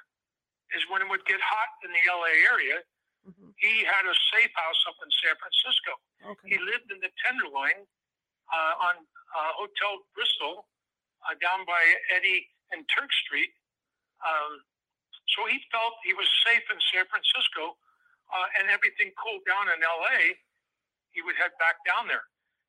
[0.76, 2.84] is when it would get hot in the LA area,
[3.24, 3.54] Mhm.
[3.56, 5.92] he had a safe house up in San Francisco.
[6.44, 7.86] He lived in the Tenderloin
[8.52, 10.68] uh, on uh, Hotel Bristol
[11.24, 11.80] uh, down by
[12.12, 13.48] Eddy and Turk Street.
[14.20, 14.60] Um,
[15.32, 17.78] so he felt he was safe in San Francisco,
[18.28, 20.36] uh, and everything cooled down in LA.
[21.14, 22.26] He would head back down there,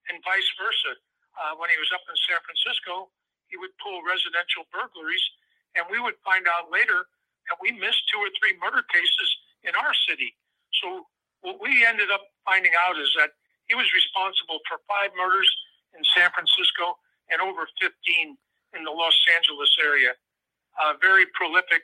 [0.07, 0.93] and vice versa.
[1.35, 3.11] Uh, when he was up in San Francisco,
[3.51, 5.25] he would pull residential burglaries,
[5.75, 7.09] and we would find out later
[7.51, 9.29] that we missed two or three murder cases
[9.67, 10.31] in our city.
[10.79, 11.03] So
[11.41, 13.35] what we ended up finding out is that
[13.67, 15.49] he was responsible for five murders
[15.97, 16.95] in San Francisco
[17.33, 17.91] and over 15
[18.77, 20.13] in the Los Angeles area.
[20.79, 21.83] A very prolific,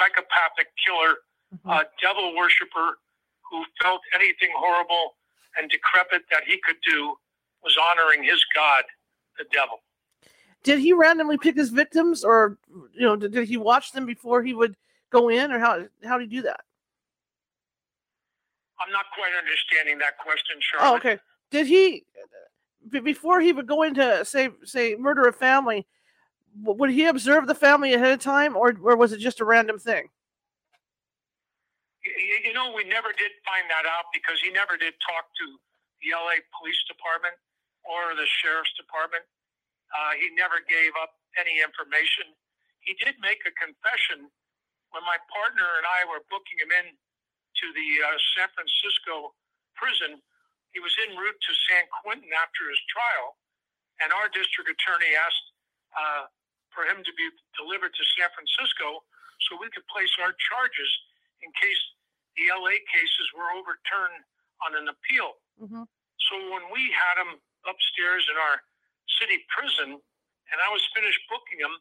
[0.00, 1.22] psychopathic killer,
[1.54, 1.70] Mhm.
[1.70, 2.98] uh, devil worshiper
[3.50, 5.18] who felt anything horrible
[5.58, 7.14] and decrepit that he could do
[7.62, 8.84] was honoring his god,
[9.38, 9.78] the devil.
[10.62, 12.58] Did he randomly pick his victims, or
[12.92, 14.76] you know, did, did he watch them before he would
[15.10, 16.60] go in, or how how did he do that?
[18.78, 20.92] I'm not quite understanding that question, Charlotte.
[20.92, 21.18] Oh, okay.
[21.50, 22.04] Did he
[23.02, 25.86] before he would go into say say murder a family?
[26.62, 29.78] Would he observe the family ahead of time, or or was it just a random
[29.78, 30.08] thing?
[32.04, 35.30] Y- y- You know, we never did find that out because he never did talk
[35.36, 35.46] to
[36.02, 37.36] the LA Police Department
[37.84, 39.24] or the Sheriff's Department.
[39.94, 42.34] Uh, he never gave up any information.
[42.80, 44.30] he did make a confession
[44.92, 46.86] when my partner and I were booking him in
[47.38, 49.34] to the uh, San Francisco
[49.76, 50.22] prison.
[50.74, 53.38] He was en route to San Quentin after his trial,
[54.02, 55.46] and our district attorney asked
[55.96, 56.24] uh,
[56.74, 57.26] for him to be
[57.58, 59.04] delivered to San Francisco
[59.48, 60.90] so we could place our charges
[61.42, 61.80] in case
[62.36, 64.22] the LA cases were overturned
[64.64, 65.40] on an appeal.
[65.60, 65.84] Mm-hmm.
[65.84, 68.62] So when we had him upstairs in our
[69.20, 71.74] city prison, and I was finished booking him,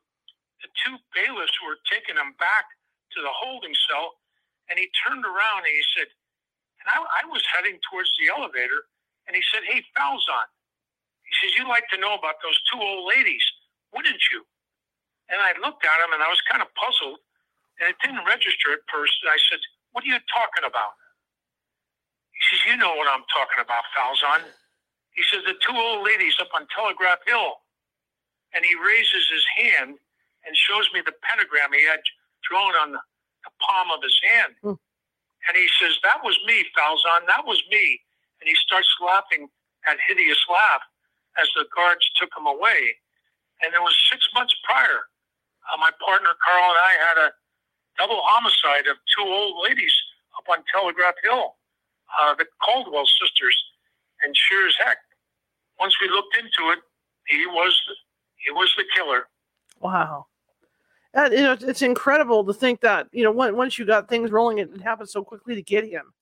[0.64, 2.68] the two bailiffs were taking him back
[3.16, 4.20] to the holding cell,
[4.68, 6.10] and he turned around and he said,
[6.80, 8.88] and I, I was heading towards the elevator,
[9.28, 10.48] and he said, "Hey, Falzon,"
[11.28, 13.44] he says, "You'd like to know about those two old ladies,
[13.92, 14.48] wouldn't you?"
[15.28, 17.20] And I looked at him, and I was kind of puzzled,
[17.80, 19.14] and it didn't register at first.
[19.26, 19.60] I said,
[19.92, 20.96] "What are you talking about?"
[22.32, 24.54] He says, "You know what I'm talking about, Falzon."
[25.12, 27.62] He says, "The two old ladies up on Telegraph Hill,"
[28.54, 30.00] and he raises his hand
[30.46, 32.02] and shows me the pentagram he had
[32.48, 33.02] drawn on the,
[33.66, 34.54] palm of his hand.
[34.62, 34.78] Hmm.
[35.48, 37.26] And he says, That was me, Falzon.
[37.28, 38.00] That was me.
[38.40, 39.50] And he starts laughing
[39.86, 40.84] that hideous laugh
[41.40, 43.00] as the guards took him away.
[43.64, 45.08] And it was six months prior.
[45.68, 47.30] Uh, my partner Carl and I had a
[48.00, 49.94] double homicide of two old ladies
[50.38, 51.56] up on Telegraph Hill,
[52.20, 53.56] uh, the Caldwell sisters.
[54.24, 54.98] And sure as heck,
[55.80, 56.80] once we looked into it,
[57.28, 57.78] he was
[58.38, 59.28] he was the killer.
[59.80, 60.28] Wow.
[61.14, 64.60] That, you know, it's- incredible to think that you know once you got things rolling,
[64.60, 66.14] it, happened so quickly to get him.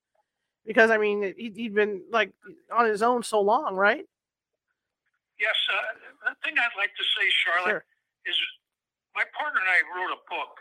[0.66, 2.32] Because I mean, he, he'd been like
[2.76, 4.06] on his own so long, right?
[5.40, 7.86] Yes, uh, the thing I'd like to say, Charlotte, Sure.
[8.26, 8.36] is
[9.16, 10.58] my partner and I wrote a book,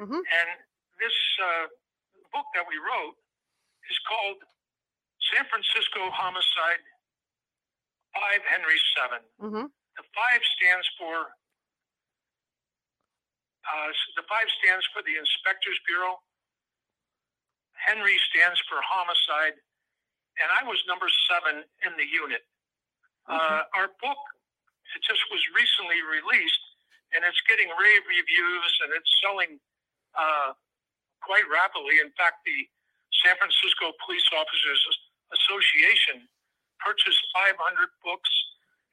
[0.00, 0.24] Mm-hmm.
[0.24, 0.48] and
[0.98, 1.66] this uh,
[2.32, 3.16] book that we wrote
[3.90, 4.40] is called
[5.30, 6.82] San Francisco Homicide
[8.16, 9.22] Five Henry Seven.
[9.40, 9.66] Mm-hmm.
[9.68, 11.16] The five stands for
[13.68, 16.18] uh, the five stands for the Inspectors Bureau.
[17.76, 19.58] Henry stands for homicide,
[20.38, 22.46] and I was number seven in the unit.
[23.26, 24.18] Uh, our book
[24.92, 26.64] it just was recently released,
[27.16, 29.56] and it's getting rave reviews, and it's selling
[30.16, 30.52] uh,
[31.22, 31.98] quite rapidly.
[32.02, 32.58] In fact, the
[33.24, 34.80] San Francisco Police Officers
[35.32, 36.26] Association
[36.82, 37.54] purchased 500
[38.02, 38.30] books,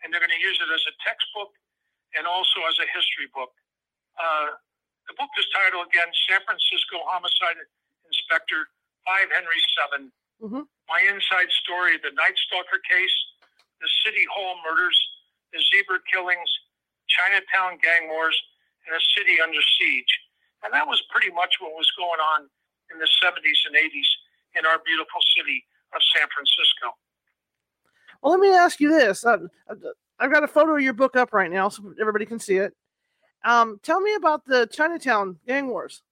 [0.04, 1.52] and they're going to use it as a textbook
[2.16, 3.52] and also as a history book.
[4.18, 4.56] Uh,
[5.10, 7.58] the book is titled again San Francisco Homicide
[8.06, 8.60] Inspector
[9.06, 10.12] 5 Henry 7.
[10.42, 10.68] Mhm.
[10.88, 13.16] My inside story the Night Stalker case,
[13.82, 14.98] the City Hall murders,
[15.52, 16.50] the zebra killings,
[17.10, 18.38] Chinatown gang wars,
[18.86, 20.14] and a city under siege.
[20.64, 22.50] And that was pretty much what was going on
[22.92, 24.10] in the 70s and 80s
[24.58, 25.64] in our beautiful city
[25.96, 26.98] of San Francisco.
[28.22, 29.24] Well, let me ask you this.
[29.26, 29.76] Uh, uh,
[30.20, 32.74] I've got a photo of your book up right now, so everybody can see it.
[33.46, 36.04] Um, tell me about the Chinatown gang wars.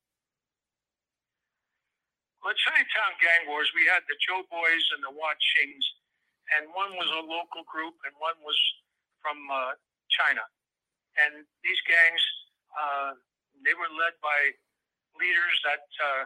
[2.40, 5.84] Well, at Chinatown Gang Wars, we had the Joe Boys and the Wah Chings,
[6.56, 8.56] and one was a local group and one was
[9.20, 9.76] from uh,
[10.08, 10.48] China.
[11.20, 12.24] And these gangs,
[12.72, 13.20] uh,
[13.66, 14.54] they were led by
[15.18, 16.24] leaders that uh,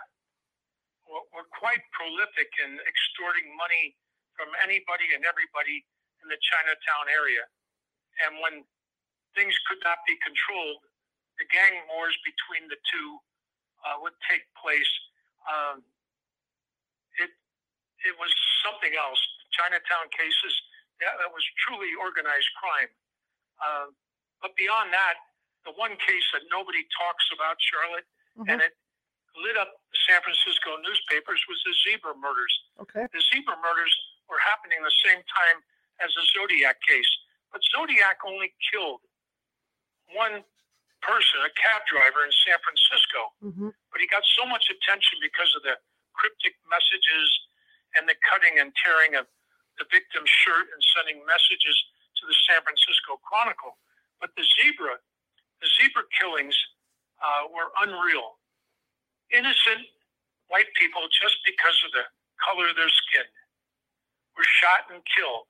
[1.12, 3.96] were, quite prolific in extorting money
[4.36, 5.84] from anybody and everybody
[6.24, 7.44] in the Chinatown area.
[8.26, 8.66] And when
[9.38, 10.84] things could not be controlled,
[11.40, 13.10] the gang wars between the two
[13.86, 14.92] uh, would take place.
[15.48, 15.82] Um,
[17.18, 17.32] it
[18.06, 18.30] it was
[18.62, 19.22] something else.
[19.52, 20.54] Chinatown cases
[21.02, 22.92] that, that was truly organized crime.
[23.58, 23.88] Uh,
[24.42, 25.18] but beyond that,
[25.66, 28.50] the one case that nobody talks about, Charlotte, Mhm.
[28.50, 28.74] and it
[29.36, 32.54] lit up the San Francisco newspapers was the zebra murders.
[32.80, 33.08] Okay.
[33.14, 33.94] The zebra murders
[34.28, 35.64] were happening the same time
[36.00, 37.10] as the Zodiac case,
[37.52, 39.02] but Zodiac only killed
[40.14, 40.44] one
[41.02, 43.70] person, a cab driver in San Francisco Mm-hmm.
[43.92, 45.80] but he got so much attention because of the
[46.14, 47.48] cryptic messages
[47.96, 49.28] and the cutting and tearing of
[49.78, 51.76] the victim's shirt and sending messages
[52.18, 53.80] to the San Francisco Chronicle.
[54.20, 55.00] But the zebra,
[55.62, 56.58] the zebra killings
[57.22, 58.42] uh, were unreal.
[59.32, 59.88] Innocent
[60.50, 62.06] white people, just because of the
[62.42, 63.24] color of their skin,
[64.36, 65.48] were shot and killed.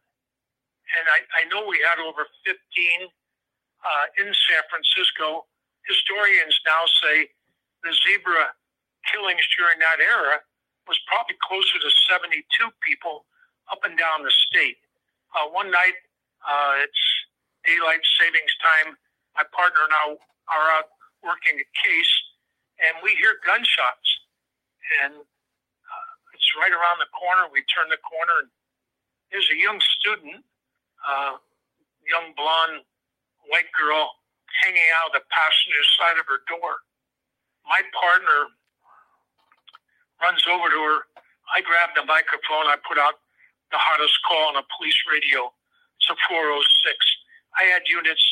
[0.99, 5.47] And I, I know we had over 15 uh, in San Francisco.
[5.87, 7.31] Historians now say
[7.81, 8.53] the zebra
[9.09, 10.43] killings during that era
[10.85, 12.43] was probably closer to 72
[12.83, 13.25] people
[13.71, 14.77] up and down the state.
[15.31, 15.97] Uh, one night,
[16.43, 17.03] uh, it's
[17.63, 18.97] daylight savings time.
[19.35, 20.03] My partner and I
[20.51, 20.91] are out
[21.23, 22.13] working a case,
[22.83, 24.09] and we hear gunshots.
[25.03, 27.47] And uh, it's right around the corner.
[27.47, 28.51] We turn the corner, and
[29.31, 30.43] there's a young student,
[31.07, 31.39] uh,
[32.03, 32.83] young blonde
[33.47, 34.19] white girl,
[34.63, 36.83] hanging out the passenger side of her door.
[37.65, 38.51] My partner
[40.21, 40.97] runs over to her.
[41.55, 42.67] I grab the microphone.
[42.67, 43.19] I put out
[43.71, 45.49] the hottest call on a police radio.
[45.97, 46.61] It's a 406.
[47.57, 48.23] I had units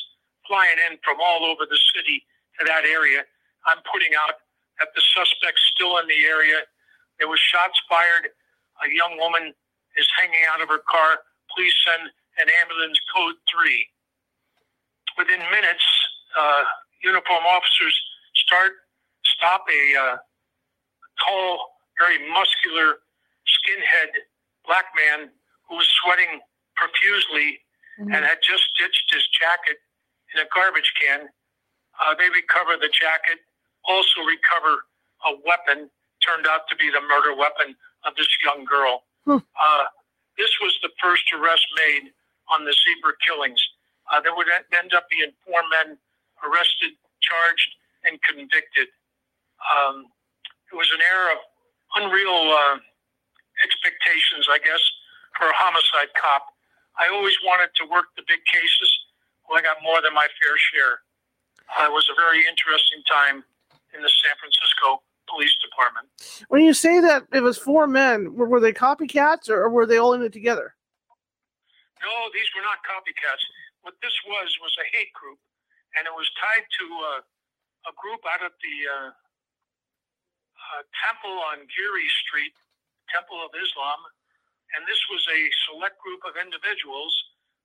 [0.50, 2.26] flying in from all over the city
[2.58, 3.22] to that area.
[3.70, 4.42] I'm putting out
[4.82, 6.66] that the suspect's still in the area.
[7.22, 8.34] There was shots fired.
[8.82, 9.54] A young woman
[9.96, 11.22] is hanging out of her car.
[11.54, 12.10] Please send
[12.42, 13.86] an ambulance code three.
[15.22, 15.86] Within minutes,
[16.34, 16.64] uh,
[17.04, 17.94] uniform officers
[18.34, 18.74] start
[19.36, 20.16] stop a uh,
[21.28, 23.04] tall, very muscular,
[23.48, 24.12] skinhead
[24.66, 25.30] black man
[25.68, 26.40] who was sweating
[26.76, 27.60] profusely
[28.00, 28.14] mm-hmm.
[28.14, 29.78] and had just stitched his jacket
[30.34, 31.30] in a garbage can.
[32.00, 33.44] Uh, they recover the jacket,
[33.84, 34.86] also recover
[35.28, 35.90] a weapon,
[36.24, 39.04] turned out to be the murder weapon of this young girl.
[39.26, 39.44] Hmm.
[39.56, 39.86] Uh,
[40.38, 42.12] this was the first arrest made
[42.48, 43.60] on the zebra killings.
[44.08, 45.98] Uh, there would end up being four men
[46.42, 47.72] arrested, charged,
[48.08, 48.88] and convicted.
[49.60, 50.08] Um,
[50.72, 51.40] it was an era of
[52.00, 52.80] unreal uh,
[53.64, 54.82] expectations, I guess,
[55.38, 56.48] for a homicide cop.
[56.98, 58.90] I always wanted to work the big cases.
[59.50, 61.02] Well, I got more than my fair share.
[61.74, 63.42] Uh, it was a very interesting time
[63.98, 66.06] in the San Francisco Police Department.
[66.54, 69.90] When you say that it was four men, were, were they copycats or, or were
[69.90, 70.78] they all in it together?
[71.98, 73.42] No, these were not copycats.
[73.82, 75.42] What this was was a hate group,
[75.98, 76.86] and it was tied to
[77.18, 77.22] uh,
[77.90, 82.54] a group out of the uh, uh, temple on Geary Street,
[83.10, 84.00] Temple of Islam,
[84.78, 87.12] and this was a select group of individuals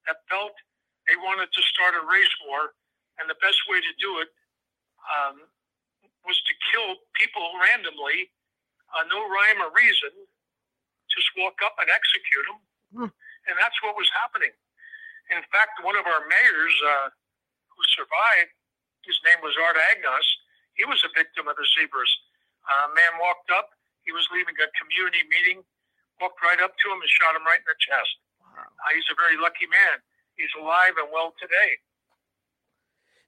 [0.08, 0.56] that felt
[1.06, 2.72] they wanted to start a race war,
[3.20, 4.30] and the best way to do it
[5.04, 5.44] um,
[6.24, 8.32] was to kill people randomly,
[8.92, 10.12] uh, no rhyme or reason,
[11.12, 13.10] just walk up and execute them, hmm.
[13.46, 14.52] and that's what was happening.
[15.32, 17.08] In fact, one of our mayors uh,
[17.72, 18.52] who survived,
[19.04, 20.28] his name was Art Agnos,
[20.74, 22.10] he was a victim of the zebras.
[22.66, 23.70] A man walked up.
[24.02, 25.62] He was leaving a community meeting,
[26.20, 28.14] walked right up to him and shot him right in the chest.
[28.42, 28.68] Wow.
[28.68, 30.02] Uh, he's a very lucky man.
[30.36, 31.78] He's alive and well today.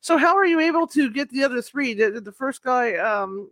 [0.00, 1.94] So, how are you able to get the other three?
[1.94, 3.50] Did, did the first guy um,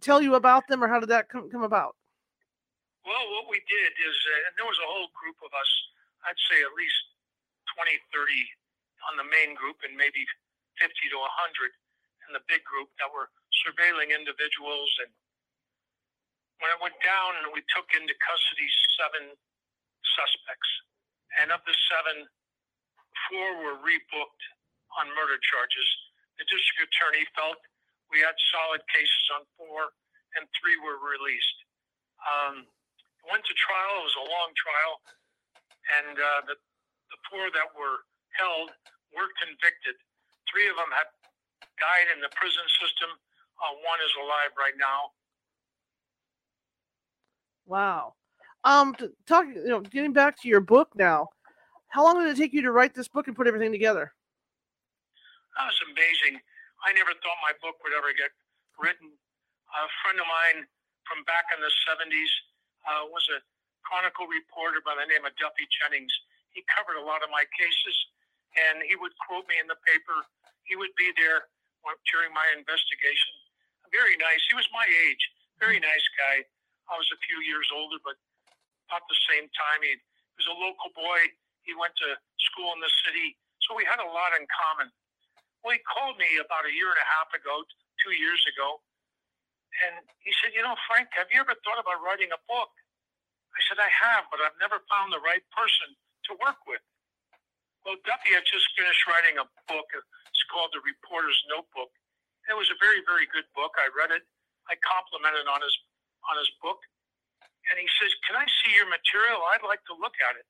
[0.00, 1.94] tell you about them, or how did that come, come about?
[3.06, 5.70] Well, what we did is, uh, and there was a whole group of us,
[6.26, 6.98] I'd say at least
[7.78, 8.34] 20, 30
[9.08, 10.26] on the main group, and maybe
[10.82, 11.70] 50 to 100
[12.28, 13.30] in the big group that were
[13.64, 14.90] surveilling individuals.
[15.06, 15.10] And
[16.60, 18.68] when it went down, we took into custody
[19.00, 19.32] seven
[20.18, 20.70] suspects.
[21.40, 22.26] And of the seven,
[23.28, 24.44] four were rebooked
[24.98, 25.88] on murder charges.
[26.38, 27.58] The district attorney felt
[28.10, 29.94] we had solid cases on four,
[30.38, 31.58] and three were released.
[32.24, 32.66] Um,
[33.28, 34.02] went to trial.
[34.02, 34.94] It was a long trial,
[36.00, 36.56] and uh, the
[37.10, 38.06] the four that were
[38.38, 38.70] held
[39.14, 39.98] were convicted.
[40.46, 41.10] Three of them have
[41.78, 43.10] died in the prison system
[43.60, 45.12] uh, one is alive right now.
[47.66, 48.14] Wow.
[48.64, 48.94] Um,
[49.26, 49.46] talk.
[49.46, 51.28] You know, getting back to your book now.
[51.90, 54.14] How long did it take you to write this book and put everything together?
[55.58, 56.38] That was amazing.
[56.86, 58.30] I never thought my book would ever get
[58.78, 59.10] written.
[59.10, 60.66] A friend of mine
[61.04, 62.32] from back in the 70s
[62.86, 63.42] uh, was a
[63.82, 66.12] Chronicle reporter by the name of Duffy Jennings.
[66.54, 67.96] He covered a lot of my cases,
[68.54, 70.14] and he would quote me in the paper.
[70.64, 71.50] He would be there
[72.06, 73.34] during my investigation
[73.90, 74.42] very nice.
[74.46, 75.22] He was my age,
[75.58, 76.46] very nice guy.
[76.90, 78.18] I was a few years older, but
[78.90, 79.82] about the same time.
[79.82, 79.94] He
[80.38, 81.20] was a local boy.
[81.70, 82.18] He went to
[82.50, 84.90] school in the city, so we had a lot in common.
[85.62, 87.62] Well, he called me about a year and a half ago,
[88.02, 88.82] two years ago,
[89.86, 92.74] and he said, "You know, Frank, have you ever thought about writing a book?"
[93.54, 95.94] I said, "I have, but I've never found the right person
[96.26, 96.82] to work with."
[97.86, 99.88] Well, Duffy had just finished writing a book.
[99.94, 101.92] It's called The Reporter's Notebook,
[102.50, 103.78] it was a very, very good book.
[103.78, 104.26] I read it.
[104.66, 105.74] I complimented on his
[106.26, 106.82] on his book,
[107.70, 109.38] and he says, "Can I see your material?
[109.54, 110.46] I'd like to look at it."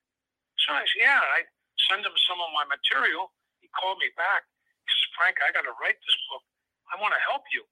[0.67, 1.45] So I said, "Yeah." I
[1.89, 3.33] send him some of my material.
[3.61, 4.45] He called me back.
[4.85, 6.45] He says, "Frank, I got to write this book.
[6.93, 7.65] I want to help you."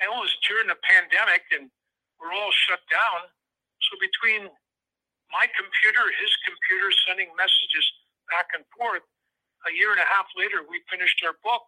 [0.00, 1.70] And it was during the pandemic, and
[2.18, 3.30] we're all shut down.
[3.90, 4.50] So between
[5.30, 7.84] my computer, his computer, sending messages
[8.30, 9.02] back and forth,
[9.66, 11.64] a year and a half later, we finished our book.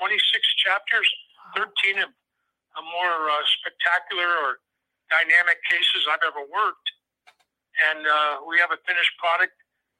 [0.00, 0.18] 26
[0.58, 1.06] chapters,
[1.54, 4.58] 13 of a more uh, spectacular or
[5.06, 6.88] dynamic cases I've ever worked.
[7.90, 9.54] And uh, we have a finished product,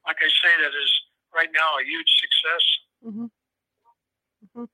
[0.07, 0.93] like I say, that is
[1.35, 2.65] right now a huge success.
[3.07, 3.25] Mm-hmm.
[4.45, 4.65] Mm-hmm.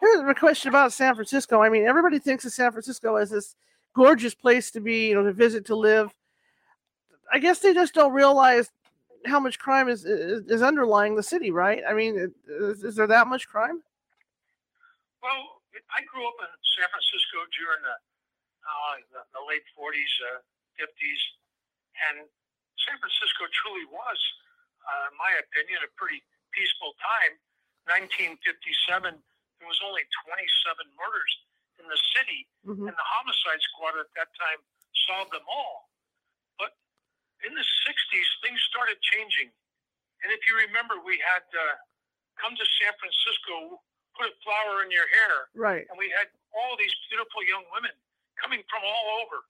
[0.00, 1.62] Here's a question about San Francisco.
[1.62, 3.54] I mean, everybody thinks of San Francisco as this
[3.94, 6.12] gorgeous place to be, you know, to visit, to live.
[7.32, 8.70] I guess they just don't realize
[9.26, 11.82] how much crime is is, is underlying the city, right?
[11.88, 13.80] I mean, is, is there that much crime?
[15.22, 15.62] Well,
[15.94, 17.96] I grew up in San Francisco during the
[18.62, 20.42] uh, the, the late 40s, uh,
[20.78, 21.22] 50s,
[22.10, 22.26] and
[22.86, 24.18] San Francisco truly was,
[24.88, 26.22] uh, in my opinion, a pretty
[26.54, 27.38] peaceful time.
[27.90, 28.38] 1957,
[29.58, 30.38] there was only 27
[30.94, 31.32] murders
[31.82, 34.60] in the city, hmm and the homicide squad at that time
[35.10, 35.90] solved them all.
[36.62, 36.78] But
[37.42, 39.50] in the 60s, things started changing.
[40.22, 41.74] And if you remember, we had uh,
[42.38, 43.82] come to San Francisco,
[44.14, 45.82] put a flower in your hair, Right.
[45.90, 47.90] and we had all these beautiful young women
[48.38, 49.42] coming from all over,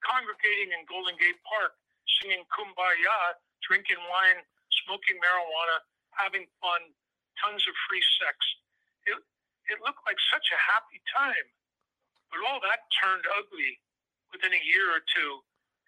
[0.00, 1.76] congregating in Golden Gate Park,
[2.22, 3.36] singing kumbaya,
[3.68, 4.40] drinking wine,
[4.86, 5.82] smoking marijuana,
[6.14, 6.94] having fun,
[7.42, 8.38] tons of free sex.
[9.10, 9.18] It,
[9.68, 11.46] it looked like such a happy time.
[12.30, 13.82] But all that turned ugly
[14.30, 15.42] within a year or two,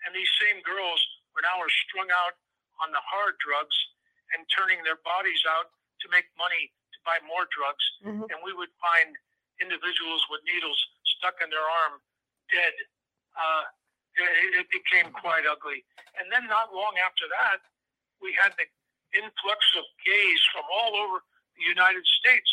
[0.06, 0.98] and these same girls
[1.34, 2.38] were now are strung out
[2.82, 3.74] on the hard drugs
[4.34, 8.54] and turning their bodies out to make money to buy more drugs hmm and we
[8.54, 9.18] would find
[9.58, 10.78] individuals with needles
[11.18, 11.98] stuck in their arm,
[12.54, 12.74] dead.
[13.34, 13.64] Uh,
[14.18, 15.82] it, it became quite ugly.
[16.18, 17.62] And then, not long after that,
[18.22, 18.66] we had the
[19.14, 21.22] influx of gays from all over
[21.56, 22.48] the United States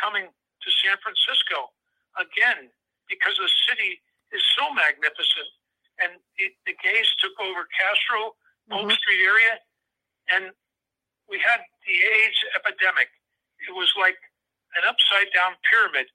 [0.00, 1.70] coming to San Francisco
[2.18, 2.70] again
[3.08, 4.00] because the city
[4.32, 5.48] is so magnificent.
[6.02, 8.36] And it, the gays took over Castro,
[8.68, 8.96] Polk Mhm.
[8.98, 9.54] Street area,
[10.28, 10.52] and
[11.28, 13.08] we had the AIDS epidemic.
[13.66, 14.18] It was like
[14.76, 16.10] an upside down pyramid,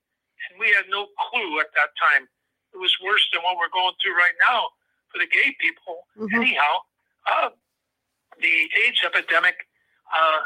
[0.48, 2.28] and we had no clue at that time.
[2.72, 4.70] It was worse than what we're going through right now
[5.10, 6.06] for the gay people.
[6.16, 6.34] Mhm.
[6.34, 6.84] Anyhow,
[7.26, 7.50] uh,
[8.38, 9.66] the AIDS epidemic
[10.12, 10.40] uh,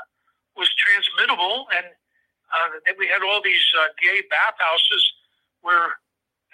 [0.57, 1.87] was transmittable, and
[2.55, 5.03] uh, that we had all these uh, gay bathhouses
[5.61, 5.99] where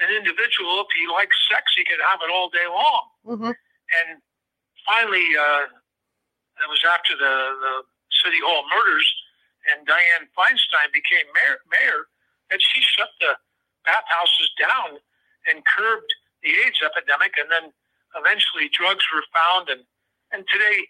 [0.00, 3.04] an individual, if he likes sex, he could have it all day long.
[3.24, 4.18] hmm And
[4.88, 5.68] finally, uh,
[6.64, 7.74] it was after the, the
[8.24, 9.06] City Hall murders,
[9.70, 12.10] and Dianne Feinstein became mayor, mayor
[12.50, 13.38] that she shut the
[13.86, 14.98] bathhouses down
[15.46, 16.10] and curbed
[16.42, 17.38] the AIDS epidemic.
[17.38, 17.72] And then
[18.18, 19.70] eventually drugs were found.
[19.70, 19.86] And,
[20.34, 20.86] and today,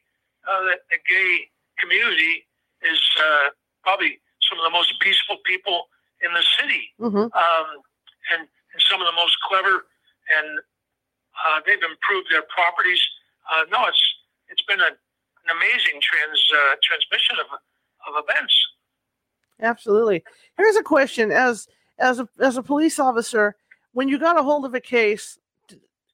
[0.48, 1.51] uh, the, the gay
[1.82, 2.46] community
[2.82, 3.50] is uh,
[3.82, 5.88] probably some of the most peaceful people
[6.22, 7.68] in the city hmm um,
[8.30, 9.90] and, and some of the most clever,
[10.38, 13.00] and uh, they've improved their properties.
[13.50, 14.02] Uh, no, it's
[14.48, 17.58] it's been a, an amazing trans uh, transmission of
[18.06, 18.54] of events.
[19.60, 20.22] Absolutely.
[20.56, 21.66] Here's a question: as
[21.98, 23.56] as a as a police officer,
[23.92, 25.38] when you got a hold of a case,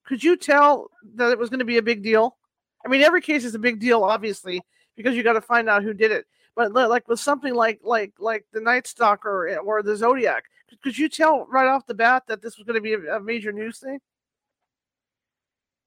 [0.06, 2.36] could you tell that it was going to be a big deal?
[2.84, 4.62] I mean, every case is a big deal, obviously,
[4.98, 6.26] because you got to find out who did it.
[6.58, 10.50] But like with something like like like the Night Stalker eh, or the Zodiac,
[10.82, 13.20] could- you tell right off the bat that this was going to be a, a
[13.22, 14.02] major news thing?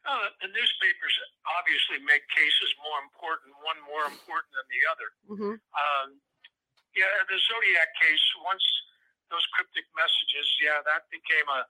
[0.01, 1.13] Uh, the newspapers
[1.59, 5.07] obviously make cases more important, one more important than the other.
[5.29, 6.07] hmm Um,
[6.97, 8.63] yeah, the Zodiac case, once
[9.29, 11.61] those cryptic messages, yeah, that became a,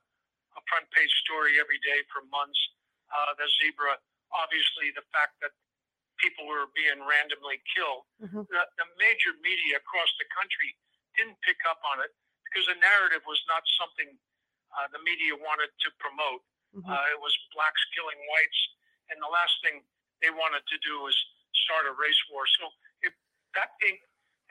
[0.57, 2.57] a front page story every day for months.
[3.11, 3.99] Uh, the zebra,
[4.31, 5.51] obviously, the fact that
[6.21, 8.05] people were being randomly killed.
[8.21, 8.45] Mhm.
[8.47, 10.77] The, the major media across the country
[11.17, 12.13] didn't pick up on it
[12.45, 14.15] because the narrative was not something
[14.77, 16.45] uh, the media wanted to promote.
[16.71, 16.87] Mhm.
[16.87, 18.61] Uh, it was blacks killing whites,
[19.11, 19.83] and the last thing
[20.21, 21.17] they wanted to do was
[21.67, 22.47] start a race war.
[22.47, 23.11] So if
[23.55, 23.99] that ink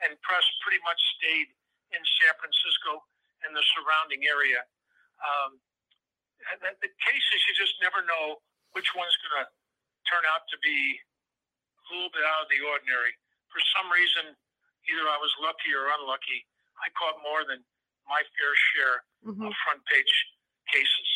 [0.05, 1.49] and press pretty much stayed
[1.91, 3.05] in San Francisco
[3.45, 4.61] and the surrounding area.
[5.21, 5.61] Um,
[6.61, 8.41] the, the cases, you just never know
[8.73, 9.47] which one's going to
[10.09, 10.97] turn out to be
[11.87, 13.15] a little bit out of the ordinary.
[13.49, 14.35] For some reason,
[14.87, 16.45] either I was lucky or unlucky.
[16.79, 17.61] I caught more than
[18.07, 20.13] my fair share hmm of front page
[20.71, 21.09] cases.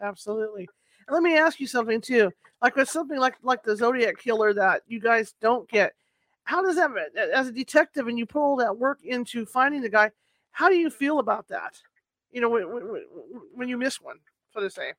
[0.00, 0.68] Absolutely.
[1.06, 2.30] And let me ask you something too.
[2.62, 5.94] Like with something like like the Zodiac killer that you guys don't get,
[6.44, 6.90] how does that
[7.34, 10.10] as a detective and you put all that work into finding the guy?
[10.52, 11.80] How do you feel about that?
[12.32, 13.04] You know, when, when,
[13.54, 14.18] when you miss one,
[14.52, 14.92] so to say.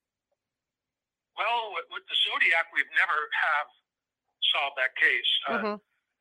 [1.38, 3.68] Well, with the Zodiac, we've never have
[4.54, 5.32] solved that case.
[5.48, 5.78] Uh, hmm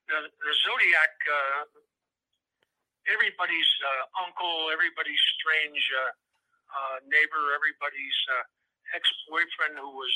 [0.08, 1.62] the, the Zodiac, uh,
[3.12, 6.12] everybody's uh, uncle, everybody's strange uh,
[6.72, 10.12] uh, neighbor, everybody's uh, ex-boyfriend who was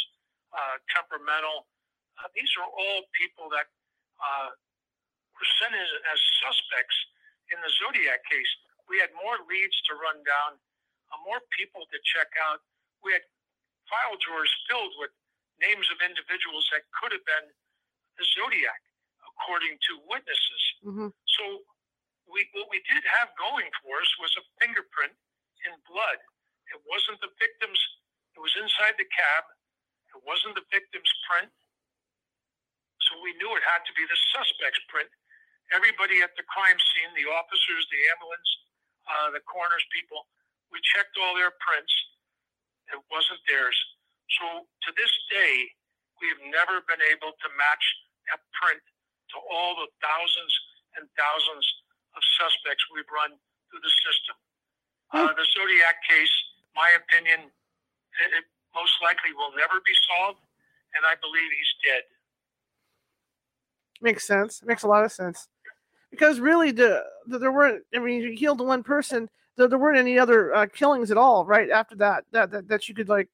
[0.57, 1.69] uh, temperamental.
[2.17, 3.69] Uh, these are all people that
[4.21, 4.49] uh,
[5.37, 6.97] were sent as, as suspects
[7.53, 8.49] in the Zodiac case.
[8.89, 10.57] We had more leads to run down,
[11.13, 12.65] uh, more people to check out.
[13.05, 13.25] We had
[13.93, 15.13] file drawers filled with
[15.61, 17.53] names of individuals that could have been
[18.19, 18.81] the Zodiac,
[19.25, 20.63] according to witnesses.
[20.85, 21.09] hmm
[21.39, 21.45] So
[22.29, 25.13] we, what we did have going for us was a fingerprint
[25.69, 26.19] in blood.
[26.73, 27.81] It wasn't the victim's,
[28.37, 29.45] it was inside the cab.
[30.13, 31.51] It wasn't the victim's print.
[33.09, 35.09] So we knew it had to be the suspect's print.
[35.73, 38.51] Everybody at the crime scene, the officers, the ambulance,
[39.09, 40.29] uh, the coroner's people,
[40.73, 41.93] We checked all their prints.
[42.93, 43.77] It wasn't theirs.
[44.41, 45.69] So to this day,
[46.23, 47.85] we have never been able to match
[48.31, 48.79] that print
[49.35, 50.55] to all the thousands
[50.95, 51.67] and thousands
[52.15, 53.35] of suspects we've run
[53.69, 54.37] through the system.
[55.11, 56.33] Uh, the Zodiac case,
[56.79, 57.51] my opinion,
[58.23, 60.41] it, it most likely will never be solved,
[60.95, 62.05] and I believe he's dead.
[64.01, 64.63] Makes sense.
[64.65, 65.49] Makes a lot of sense.
[66.11, 67.83] Because really, the, the there weren't.
[67.95, 69.29] I mean, you killed one person.
[69.57, 71.71] There, there weren't any other uh, killings at all, right?
[71.71, 73.29] After that, that that that you could like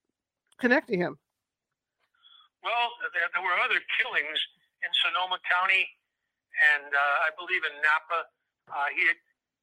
[0.59, 1.19] connect to him.
[2.63, 4.39] Well, there, there were other killings
[4.83, 5.87] in Sonoma County,
[6.75, 8.21] and uh, I believe in Napa.
[8.69, 9.19] Uh, he had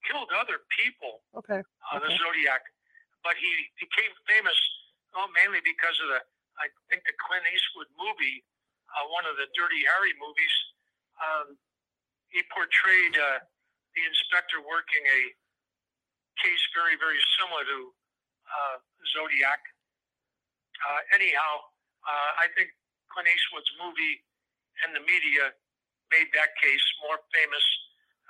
[0.07, 1.21] killed other people.
[1.37, 1.61] Okay.
[1.61, 2.09] Uh, Okay.
[2.09, 2.65] The Zodiac,
[3.21, 4.57] but he became famous
[5.31, 6.19] mainly because of the
[6.59, 8.43] I think the Clint Eastwood movie,
[8.95, 10.55] uh, one of the Dirty Harry movies.
[11.19, 11.47] Um,
[12.31, 13.43] he portrayed uh,
[13.95, 15.19] the inspector working a
[16.39, 17.79] case very very similar to
[18.47, 18.75] uh,
[19.15, 19.59] Zodiac.
[20.83, 21.63] Uh, anyhow,
[22.03, 22.71] uh, I think
[23.15, 24.19] Clint Eastwood's movie
[24.83, 25.55] and the media
[26.11, 27.65] made that case more famous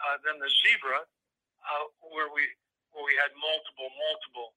[0.06, 2.46] uh, than the zebra, uh, where we
[2.94, 4.48] where we had multiple multiple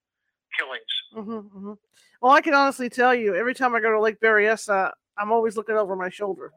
[0.52, 0.92] killings.
[1.16, 1.74] hmm hmm
[2.20, 5.56] Well, I can honestly tell you, every time I go to Lake Berryessa, I'm always
[5.56, 6.52] looking over my shoulder,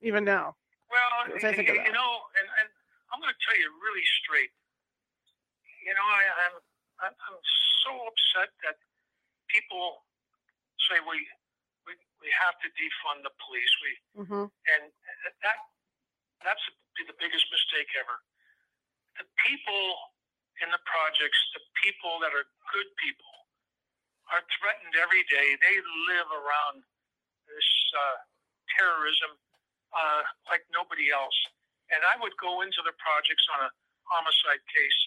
[0.00, 0.56] even now.
[0.88, 2.10] Well, you, you know,
[2.40, 2.68] and, and
[3.12, 4.50] I'm going to tell you really straight.
[5.84, 6.56] You know, I, I'm
[7.04, 7.38] I'm I'm
[7.84, 8.80] so upset that
[9.52, 10.08] people
[10.88, 11.28] say we
[12.28, 13.72] we have to defund the police.
[13.80, 14.92] We hmm and
[15.40, 15.58] that
[16.44, 16.60] that's
[17.00, 18.20] the biggest mistake ever.
[19.16, 20.12] The people
[20.60, 23.32] in the projects, the people that are good people,
[24.28, 25.56] are threatened every day.
[25.56, 25.76] They
[26.12, 26.84] live around
[27.48, 28.16] this uh,
[28.76, 29.40] terrorism
[29.96, 30.22] uh,
[30.52, 31.34] like nobody else.
[31.88, 33.70] And I would go into the projects on a
[34.04, 35.00] homicide case,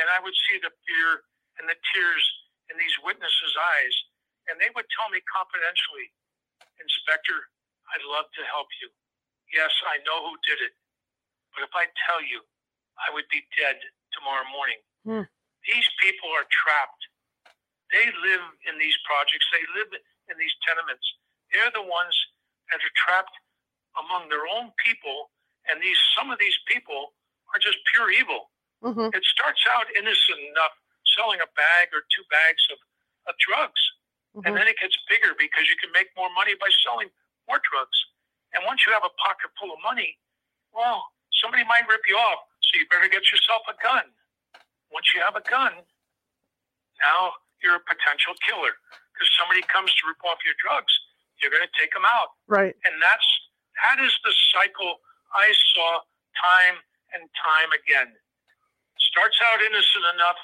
[0.00, 1.28] and I would see the fear
[1.60, 2.24] and the tears
[2.72, 3.96] in these witnesses' eyes,
[4.48, 6.08] and they would tell me confidentially,
[6.80, 7.36] Inspector,
[7.94, 8.88] I'd love to help you.
[9.52, 10.72] Yes, I know who did it.
[11.54, 12.44] But if I tell you,
[13.00, 13.78] I would be dead
[14.12, 14.80] tomorrow morning.
[15.06, 15.24] Hmm.
[15.66, 17.02] These people are trapped.
[17.92, 19.88] They live in these projects, they live
[20.28, 21.04] in these tenements.
[21.52, 22.12] They're the ones
[22.68, 23.32] that are trapped
[23.96, 25.32] among their own people,
[25.72, 27.16] and these some of these people
[27.56, 28.52] are just pure evil.
[28.84, 30.76] hmm It starts out innocent enough,
[31.16, 32.78] selling a bag or two bags of,
[33.32, 33.80] of drugs.
[34.44, 37.10] And hmm then it gets bigger because you can make more money by selling
[37.48, 37.98] more drugs.
[38.54, 40.16] And once you have a pocket full of money,
[40.72, 41.04] well,
[41.42, 42.46] somebody might rip you off.
[42.64, 44.04] So you better get yourself a gun.
[44.92, 45.72] Once you have a gun,
[47.00, 48.76] now you're a potential killer
[49.12, 50.92] because somebody comes to rip off your drugs.
[51.40, 52.36] You're going to take them out.
[52.48, 52.74] Right.
[52.84, 53.28] And that's
[53.84, 55.00] that is the cycle
[55.32, 56.02] I saw
[56.34, 56.82] time
[57.14, 58.10] and time again.
[58.98, 60.38] Starts out innocent enough,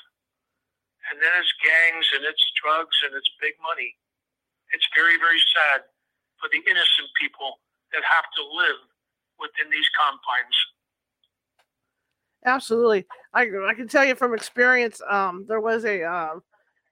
[1.11, 3.97] and then it's gangs and it's drugs and it's big money.
[4.73, 5.85] It's very, very sad
[6.41, 7.61] for the innocent people
[7.93, 8.81] that have to live
[9.39, 10.57] within these confines.
[12.45, 13.07] Absolutely.
[13.33, 15.01] I I can tell you from experience.
[15.09, 16.41] Um, there was a uh,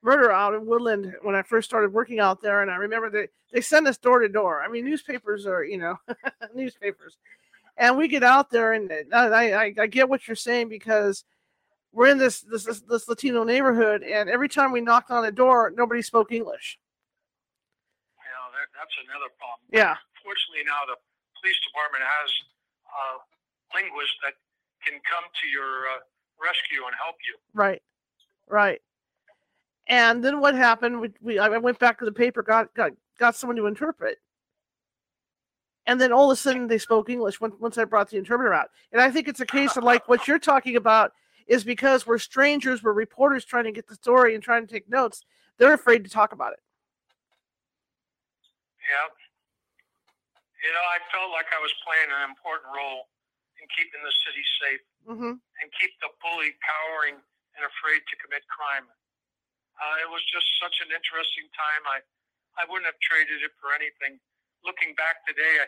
[0.02, 3.28] murder out in Woodland when I first started working out there, and I remember they
[3.52, 4.62] they send us door to door.
[4.62, 5.96] I mean, newspapers are you know
[6.54, 7.18] newspapers,
[7.76, 11.24] and we get out there, and I, I I get what you're saying because
[11.92, 15.30] we're in this this this, this Latino neighborhood, and every time we knocked on a
[15.30, 16.78] door, nobody spoke English.
[18.18, 19.68] Yeah, that, that's another problem.
[19.70, 19.96] Yeah.
[20.24, 20.96] Fortunately, now the
[21.40, 22.30] police department has
[22.88, 23.18] uh,
[23.74, 24.34] linguists that
[24.84, 26.00] can come to your uh,
[26.40, 27.36] rescue and help you.
[27.52, 27.82] Right,
[28.48, 28.80] right.
[29.88, 31.00] And then what happened?
[31.00, 34.18] We, we I went back to the paper, got got got someone to interpret,
[35.86, 38.54] and then all of a sudden they spoke English once once I brought the interpreter
[38.54, 38.70] out.
[38.92, 41.12] And I think it's a case of like what you're talking about
[41.52, 44.88] is because we're strangers, we're reporters trying to get the story and trying to take
[44.88, 45.20] notes.
[45.60, 46.64] They're afraid to talk about it.
[48.88, 49.12] Yeah.
[50.64, 53.04] You know, I felt like I was playing an important role
[53.60, 58.40] in keeping the city safe hmm and keep the bully cowering and afraid to commit
[58.48, 58.88] crime.
[59.76, 61.82] Uh, it was just such an interesting time.
[61.84, 62.00] I,
[62.56, 64.16] I wouldn't have traded it for anything.
[64.64, 65.66] Looking back today, I,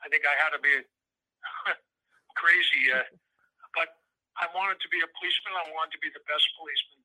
[0.00, 0.78] I think I had to be
[2.40, 3.02] crazy, uh,
[4.40, 5.54] I wanted to be a policeman.
[5.54, 7.02] I wanted to be the best policeman.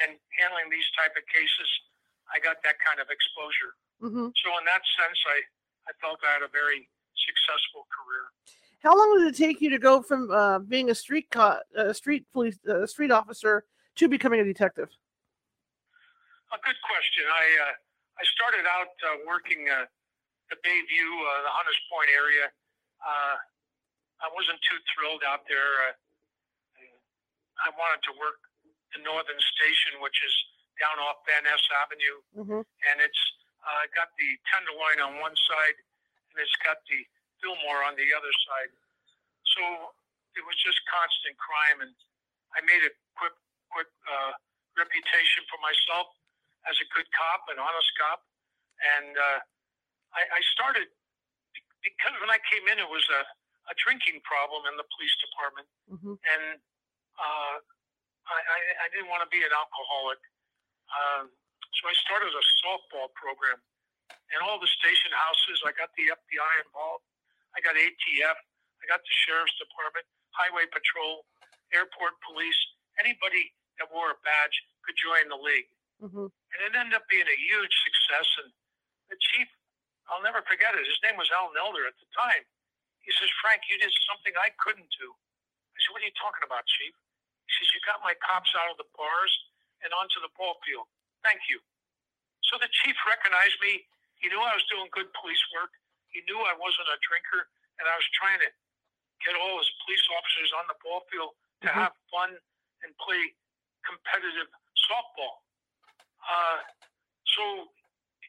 [0.00, 1.68] And handling these type of cases,
[2.28, 3.72] I got that kind of exposure.
[4.00, 5.38] hmm So in that sense, I,
[5.88, 8.24] I felt I had a very successful career.
[8.84, 11.92] How long did it take you to go from uh, being a street co- uh,
[11.96, 13.64] street police uh, street officer
[13.96, 14.92] to becoming a detective?
[16.52, 17.24] A good question.
[17.24, 17.74] I uh,
[18.20, 19.88] I started out uh, working uh,
[20.52, 22.52] the Bayview, uh, the Hunters Point area.
[23.00, 23.36] Uh,
[24.22, 25.96] I wasn't too thrilled out there.
[27.64, 28.38] I wanted to work
[28.94, 30.34] the Northern Station, which is
[30.80, 32.62] down off Van Ness Avenue, Mm-hmm.
[32.62, 33.22] and it's
[33.64, 35.76] uh, got the Tenderloin on one side,
[36.30, 37.00] and it's got the
[37.42, 38.70] Fillmore on the other side.
[39.56, 39.62] So
[40.38, 41.92] it was just constant crime, and
[42.54, 43.34] I made a quick,
[43.72, 44.32] quick uh,
[44.78, 46.12] reputation for myself
[46.68, 48.20] as a good cop, an honest cop,
[49.00, 49.38] and uh,
[50.14, 50.86] I, I started
[51.82, 53.22] because when I came in, it was a,
[53.70, 56.14] a drinking problem in the police department, Mm-hmm.
[56.18, 56.44] and
[57.16, 57.56] uh,
[58.26, 60.20] I, I, I didn't want to be an alcoholic.
[60.90, 61.24] Um,
[61.80, 63.60] so I started a softball program.
[64.34, 67.06] In all the station houses, I got the FBI involved.
[67.54, 68.38] I got ATF.
[68.82, 70.04] I got the sheriff's department,
[70.34, 71.24] highway patrol,
[71.72, 72.58] airport police.
[73.00, 75.70] Anybody that wore a badge could join the league.
[76.02, 76.28] Mm-hmm.
[76.28, 78.28] And it ended up being a huge success.
[78.44, 78.50] And
[79.08, 79.48] the chief,
[80.10, 80.84] I'll never forget it.
[80.84, 82.44] His name was Al Nelder at the time.
[83.04, 85.08] He says, Frank, you did something I couldn't do.
[85.10, 86.94] I said, What are you talking about, chief?
[87.56, 89.32] Says, You got my cops out of the bars
[89.84, 90.86] and onto the ball field.
[91.24, 91.58] Thank you.
[92.44, 93.84] So the chief recognized me.
[94.20, 95.72] He knew I was doing good police work.
[96.12, 97.48] He knew I wasn't a drinker,
[97.80, 98.48] and I was trying to
[99.24, 101.32] get all his police officers on the ball field
[101.64, 101.76] to Mhm.
[101.76, 102.38] have fun
[102.84, 103.34] and play
[103.84, 104.48] competitive
[104.88, 105.40] softball.
[106.22, 106.60] Uh,
[107.36, 107.72] so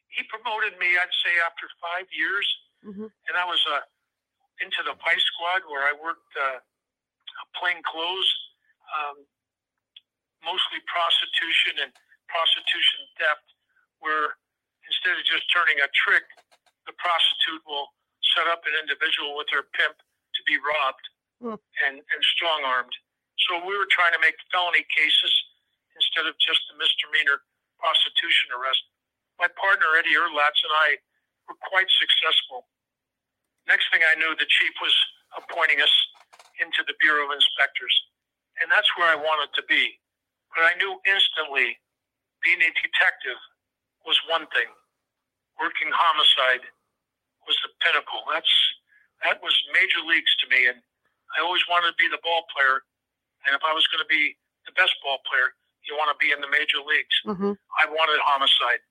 [0.10, 2.48] he promoted me, I'd say, after five years,
[2.86, 3.08] Mm-hmm.
[3.10, 3.82] and I was uh,
[4.62, 6.60] into the vice squad where I worked uh,
[7.56, 8.30] plain clothes,
[8.96, 9.18] um,
[10.44, 11.92] mostly prostitution and
[12.32, 13.48] prostitution theft,
[14.04, 14.36] where
[14.88, 16.24] instead of just turning a trick,
[16.88, 17.92] the prostitute will
[18.36, 21.06] set up an individual with her pimp to be robbed
[21.38, 21.54] Hmm.
[21.86, 22.96] and, and strong armed.
[23.46, 25.30] So we were trying to make felony cases
[25.94, 27.46] instead of just a misdemeanor
[27.78, 28.82] prostitution arrest.
[29.38, 30.98] My partner, Eddie Erdelatz, and I
[31.46, 32.66] were quite successful.
[33.70, 34.96] Next thing I knew, the chief was
[35.38, 35.94] appointing us
[36.58, 37.94] into the Bureau of Inspectors.
[38.62, 40.00] And that's where I wanted to be.
[40.54, 41.78] But I knew instantly
[42.42, 43.38] being a detective
[44.06, 44.70] was one thing.
[45.62, 46.66] Working homicide
[47.46, 48.26] was the pinnacle.
[48.30, 48.50] That's
[49.26, 50.78] that was major leagues to me and
[51.36, 52.84] I always wanted to be the ball player.
[53.44, 55.52] And if I was going to be the best ball player,
[55.84, 57.16] you want to be in the major leagues.
[57.28, 57.54] Mm-hmm.
[57.80, 58.84] I wanted homicide.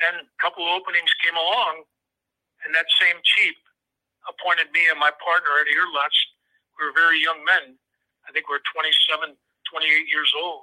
[0.00, 1.84] And a couple of openings came along,
[2.64, 3.52] and that same chief
[4.24, 6.16] appointed me and my partner, Eddie Erdelatz.
[6.76, 7.76] We were very young men.
[8.30, 10.62] I think we're 27, 28 years old.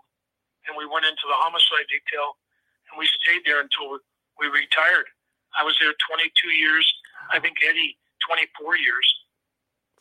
[0.67, 2.39] And we went into the homicide detail,
[2.87, 3.99] and we stayed there until we,
[4.39, 5.11] we retired.
[5.51, 6.87] I was there 22 years.
[7.27, 9.07] I think Eddie, 24 years.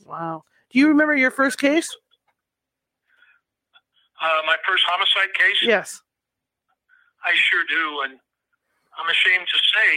[0.07, 0.47] Wow.
[0.71, 1.91] Do you remember your first case?
[4.23, 5.59] Uh, my first homicide case?
[5.63, 6.03] Yes.
[7.27, 8.07] I sure do.
[8.07, 8.19] And
[8.95, 9.91] I'm ashamed to say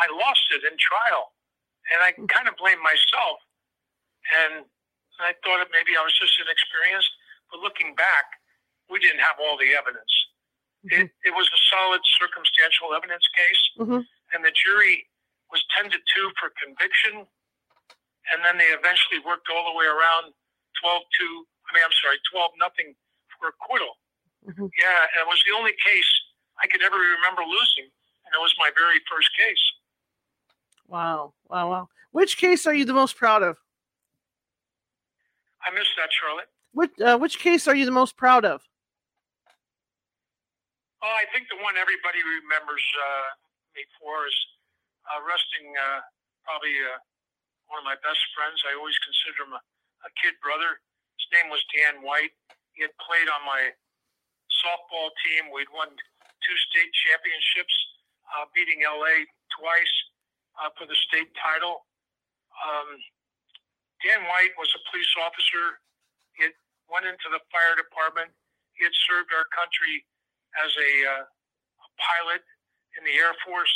[0.00, 1.36] I lost it in trial.
[1.92, 3.36] And I kind of blame myself.
[4.48, 4.64] And
[5.24, 7.10] I thought that maybe I was just inexperienced.
[7.50, 8.26] But looking back,
[8.88, 10.10] we didn't have all the evidence.
[10.84, 13.62] It, it was a solid circumstantial evidence case.
[13.84, 14.00] Mhm.
[14.32, 15.04] And the jury
[15.52, 17.26] was 10 to 2 for conviction.
[18.32, 20.32] And then they eventually worked all the way around
[20.80, 21.26] 12 to,
[21.68, 22.94] I mean, I'm sorry, 12 nothing
[23.38, 23.98] for acquittal.
[24.46, 24.70] Mhm.
[24.78, 26.08] Yeah, and it was the only case
[26.62, 27.84] I could ever remember losing,
[28.24, 29.64] and it was my very first case.
[30.86, 31.34] Wow.
[31.44, 31.70] Wow.
[31.70, 31.88] Wow.
[32.12, 33.58] Which case are you the most proud of?
[35.64, 36.48] I missed that, Charlotte.
[36.72, 38.62] Which uh, which case are you the most proud of?
[41.02, 43.28] Oh, I think the one everybody remembers uh,
[43.74, 44.36] me for is
[45.16, 46.04] arresting uh,
[46.44, 47.00] probably uh,
[47.72, 48.60] one of my best friends.
[48.68, 49.62] I always consider him a,
[50.04, 50.78] a kid brother.
[51.16, 52.36] His name was Dan White.
[52.76, 53.72] He had played on my
[54.60, 55.48] softball team.
[55.50, 57.74] We'd won two state championships,
[58.36, 59.24] uh, beating LA
[59.56, 59.94] twice
[60.60, 61.88] uh, for the state title.
[62.60, 63.00] Um,
[64.00, 65.80] Dan White was a police officer.
[66.36, 66.56] He had
[66.88, 68.32] went into the fire department.
[68.72, 70.04] He had served our country
[70.56, 72.42] as a, uh, a pilot
[72.96, 73.72] in the Air Force.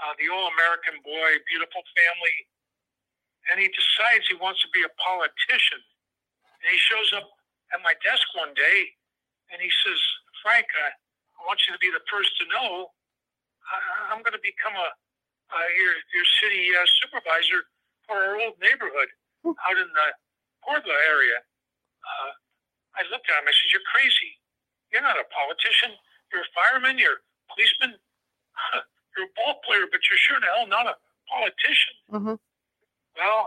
[0.00, 2.36] Uh, the all-American boy, beautiful family,
[3.52, 5.76] and he decides he wants to be a politician.
[6.56, 7.28] And he shows up
[7.76, 8.96] at my desk one day,
[9.52, 10.00] and he says,
[10.40, 10.96] "Frank, I,
[11.36, 12.88] I want you to be the first to know.
[13.68, 13.76] I,
[14.08, 14.88] I'm going to become a
[15.76, 17.68] your your city uh, supervisor
[18.08, 19.12] for our old neighborhood
[19.44, 20.06] out in the
[20.64, 21.38] Portola area."
[22.00, 22.30] Uh,
[22.96, 23.48] I looked at him.
[23.48, 24.38] I said, "You're crazy.
[24.92, 25.94] You're not a politician.
[26.32, 26.98] You're a fireman.
[26.98, 27.24] You're a
[27.54, 27.96] policeman.
[29.16, 30.96] you're a ball player, but you're sure the hell not a
[31.28, 32.36] politician." Mm-hmm.
[33.16, 33.42] Well,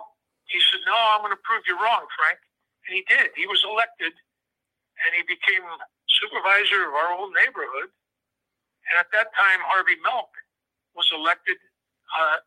[0.47, 2.39] he said, "No, I'm going to prove you wrong, Frank."
[2.87, 3.31] And he did.
[3.35, 5.63] He was elected, and he became
[6.07, 7.89] supervisor of our old neighborhood.
[8.91, 10.29] And at that time, Harvey Milk
[10.95, 11.57] was elected
[12.11, 12.37] uh,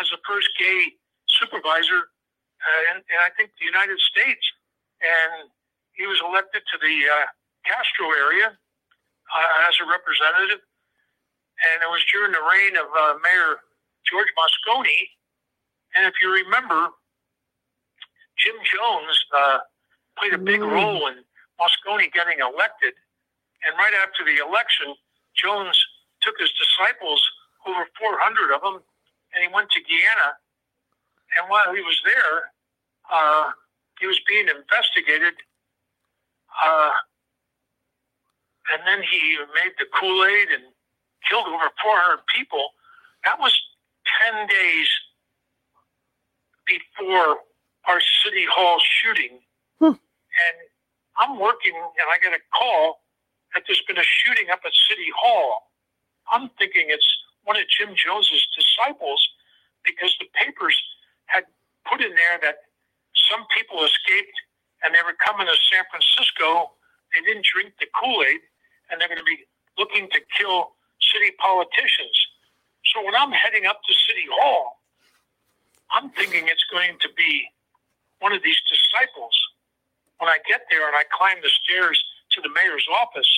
[0.00, 0.98] as the first gay
[1.30, 2.10] supervisor
[2.66, 4.42] uh, in, in, I think, the United States.
[5.00, 5.48] And
[5.94, 7.26] he was elected to the uh,
[7.64, 10.62] Castro area, uh, as a representative,
[11.62, 13.62] and it was during the reign of uh, Mayor
[14.06, 15.08] George Moscone.
[15.96, 16.92] And if you remember,
[18.38, 19.58] Jim Jones uh,
[20.18, 20.70] played a big Mm.
[20.72, 21.24] role in
[21.58, 22.94] Moscone getting elected.
[23.64, 24.94] And right after the election,
[25.34, 25.76] Jones
[26.22, 27.22] took his disciples,
[27.66, 28.82] over 400 of them,
[29.34, 30.36] and he went to Guyana.
[31.36, 32.52] And while he was there,
[33.12, 33.50] uh,
[34.00, 35.34] he was being investigated.
[36.64, 36.90] Uh,
[38.72, 40.64] and then he made the Kool Aid and
[41.28, 42.70] killed over 400 people.
[43.24, 43.54] That was
[44.32, 44.88] 10 days
[46.66, 47.38] before
[47.86, 49.38] our City Hall shooting.
[49.78, 49.94] Hmm.
[49.94, 50.56] And
[51.18, 53.02] I'm working, and I get a call
[53.54, 55.70] that there's been a shooting up at City Hall.
[56.30, 57.06] I'm thinking it's
[57.44, 59.22] one of Jim Jones's disciples
[59.84, 60.76] because the papers
[61.26, 61.44] had
[61.88, 62.65] put in there that
[63.30, 64.38] some people escaped
[64.82, 66.74] and they were coming to San Francisco.
[67.14, 68.42] They didn't drink the Kool Aid
[68.90, 69.46] and they're going to be
[69.78, 70.76] looking to kill
[71.12, 72.14] city politicians.
[72.94, 74.80] So when I'm heading up to City Hall,
[75.90, 77.46] I'm thinking it's going to be
[78.20, 79.34] one of these disciples.
[80.18, 81.98] When I get there and I climb the stairs
[82.32, 83.28] to the mayor's office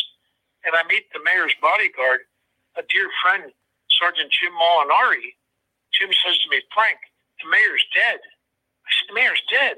[0.64, 2.28] and I meet the mayor's bodyguard,
[2.76, 3.50] a dear friend,
[3.98, 5.34] Sergeant Jim Molinari,
[5.90, 6.98] Jim says to me, Frank,
[7.42, 8.20] the mayor's dead.
[8.88, 9.76] I said, the mayor's dead.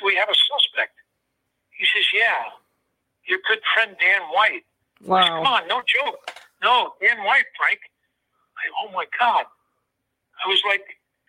[0.00, 0.96] Do we have a suspect?
[1.76, 2.56] He says, yeah,
[3.28, 4.64] your good friend Dan White.
[5.04, 6.24] I said, Come on, no joke.
[6.64, 7.80] No, Dan White, Frank.
[8.56, 9.44] I, oh my God.
[10.40, 10.84] I was like,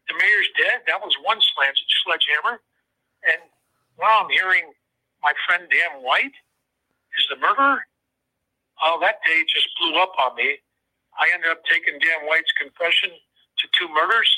[0.07, 0.87] the mayor's dead.
[0.87, 2.63] That was one sledgehammer.
[3.27, 3.43] And
[3.99, 4.71] now I'm hearing
[5.23, 6.35] my friend Dan White
[7.19, 7.83] is the murderer.
[8.79, 10.59] Oh, that day just blew up on me.
[11.19, 14.29] I ended up taking Dan White's confession to two murders.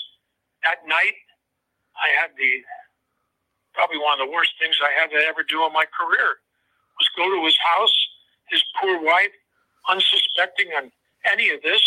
[0.63, 1.19] That night,
[1.99, 2.63] I had the
[3.79, 6.43] probably one of the worst things I had to ever do in my career
[6.99, 7.95] was go to his house,
[8.51, 9.31] his poor wife,
[9.87, 10.91] unsuspecting on
[11.23, 11.79] any of this,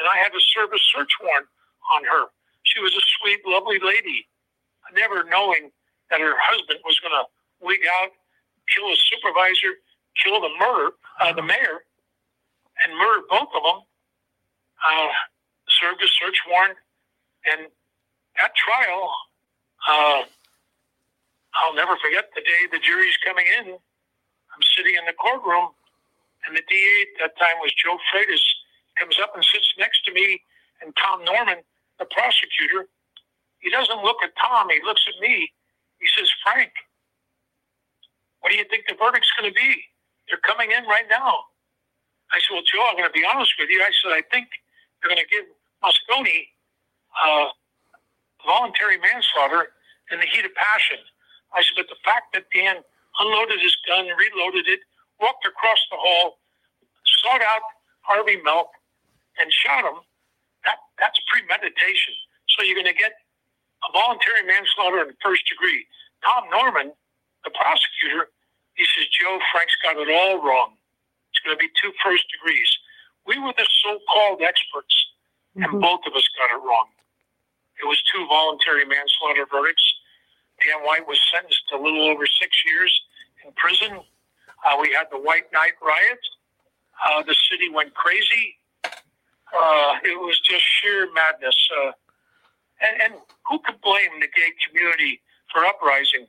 [0.00, 1.44] and I had to serve a search warrant
[1.92, 2.32] on her.
[2.64, 4.24] She was a sweet, lovely lady,
[4.96, 5.68] never knowing
[6.08, 7.28] that her husband was going to
[7.60, 8.08] wig out,
[8.72, 9.76] kill a supervisor,
[10.16, 11.84] kill the murder, uh, the mayor,
[12.80, 13.84] and murder both of them.
[14.80, 15.12] Uh,
[15.68, 16.78] served a search warrant,
[17.52, 17.68] and
[18.40, 19.12] that trial,
[19.84, 20.22] uh,
[21.56, 23.74] I'll never forget the day the jury's coming in.
[23.74, 25.72] I'm sitting in the courtroom,
[26.46, 28.42] and the DA at that time was Joe Freitas.
[28.98, 30.42] Comes up and sits next to me
[30.82, 31.62] and Tom Norman,
[31.98, 32.88] the prosecutor.
[33.60, 34.68] He doesn't look at Tom.
[34.70, 35.50] He looks at me.
[36.00, 36.70] He says, Frank,
[38.40, 39.82] what do you think the verdict's going to be?
[40.30, 41.50] They're coming in right now.
[42.32, 43.80] I said, Well, Joe, I'm going to be honest with you.
[43.82, 44.48] I said, I think
[45.00, 45.46] they're going to give
[45.82, 46.46] Moscone
[47.18, 47.48] uh,
[48.46, 49.74] voluntary manslaughter
[50.12, 50.98] in the heat of passion.
[51.54, 52.82] I said, But the fact that Dan
[53.20, 54.80] unloaded his gun, reloaded it,
[55.20, 56.38] walked across the hall,
[57.24, 57.62] sought out
[58.02, 58.68] Harvey Milk,
[59.40, 60.00] and shot him,
[60.64, 62.14] that, that's premeditation.
[62.50, 63.12] So you're going to get
[63.86, 65.86] a voluntary manslaughter in the first degree.
[66.24, 66.92] Tom Norman,
[67.44, 68.30] the prosecutor,
[68.74, 70.74] he says, Joe, Frank's got it all wrong.
[71.30, 72.68] It's going to be two first degrees.
[73.26, 74.94] We were the so called experts,
[75.56, 75.80] and Mhm.
[75.80, 76.90] both of us got it wrong.
[77.82, 79.84] It was two voluntary manslaughter verdicts.
[80.64, 82.92] Dan White was sentenced to a little over six years
[83.44, 84.00] in prison.
[84.66, 86.26] Uh, we had the White Night riots.
[87.06, 88.56] Uh, the city went crazy.
[88.84, 91.56] Uh, it was just sheer madness.
[91.80, 91.92] Uh,
[92.82, 93.12] and, and
[93.48, 95.20] who could blame the gay community
[95.52, 96.26] for uprising?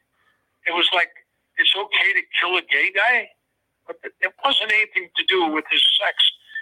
[0.67, 1.09] It was like
[1.57, 3.29] it's okay to kill a gay guy,
[3.87, 6.15] but it wasn't anything to do with his sex.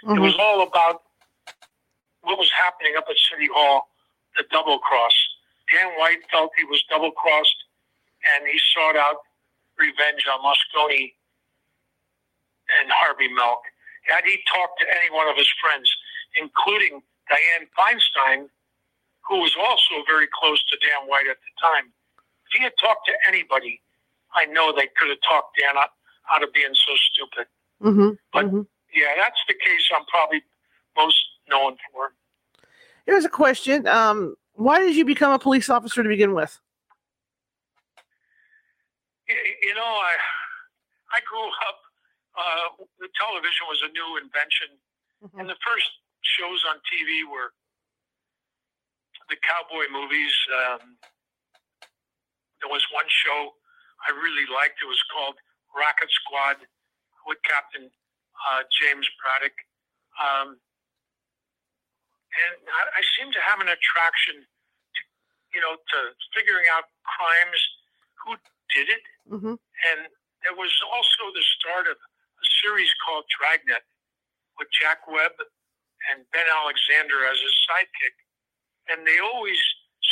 [0.04, 0.22] It Mhm.
[0.22, 1.02] was all about
[2.22, 3.90] what was happening up at City Hall,
[4.36, 5.14] the double cross.
[5.72, 7.64] Dan White felt he was double crossed,
[8.34, 9.22] and he sought out
[9.76, 11.12] revenge on Moscone
[12.80, 13.60] and Harvey Milk.
[14.08, 15.90] Had he talked to any one of his friends,
[16.36, 18.48] including Dianne Feinstein,
[19.28, 21.92] who was also very close to Dan White at the time,
[22.46, 23.80] if he had talked to anybody,
[24.34, 25.90] I know they could have talked Dan out,
[26.32, 27.46] out of being so stupid.
[27.82, 28.18] Mhm.
[28.32, 28.66] But- Mhm.
[28.92, 30.42] Yeah, that's the case I'm probably
[30.96, 32.14] most known for.
[33.04, 33.86] Here's a question.
[33.86, 36.58] Um, why did you become a police officer to begin with?
[39.28, 40.14] You know, I
[41.14, 41.78] I grew up.
[42.38, 44.78] Uh, the television was a new invention,
[45.22, 45.40] Mhm.
[45.40, 45.90] and the first
[46.22, 47.52] shows on TV were
[49.28, 50.34] the cowboy movies.
[50.52, 50.98] Um,
[52.60, 53.54] there was one show
[54.06, 54.80] I really liked.
[54.82, 55.38] It was called
[55.74, 56.66] Rocket Squad
[57.26, 57.90] with Captain
[58.46, 59.54] uh, James Braddock.
[60.18, 60.60] Um,
[62.38, 65.00] and I, I seem to have an attraction, to,
[65.54, 65.98] you know, to
[66.34, 67.60] figuring out crimes,
[68.24, 68.36] who
[68.74, 69.58] did it, Mhm.
[69.90, 70.00] and
[70.42, 73.82] there was also the start of a series called Dragnet.
[74.58, 75.38] with Jack Webb
[76.10, 78.16] and Ben Alexander as his sidekick,
[78.90, 79.56] and they always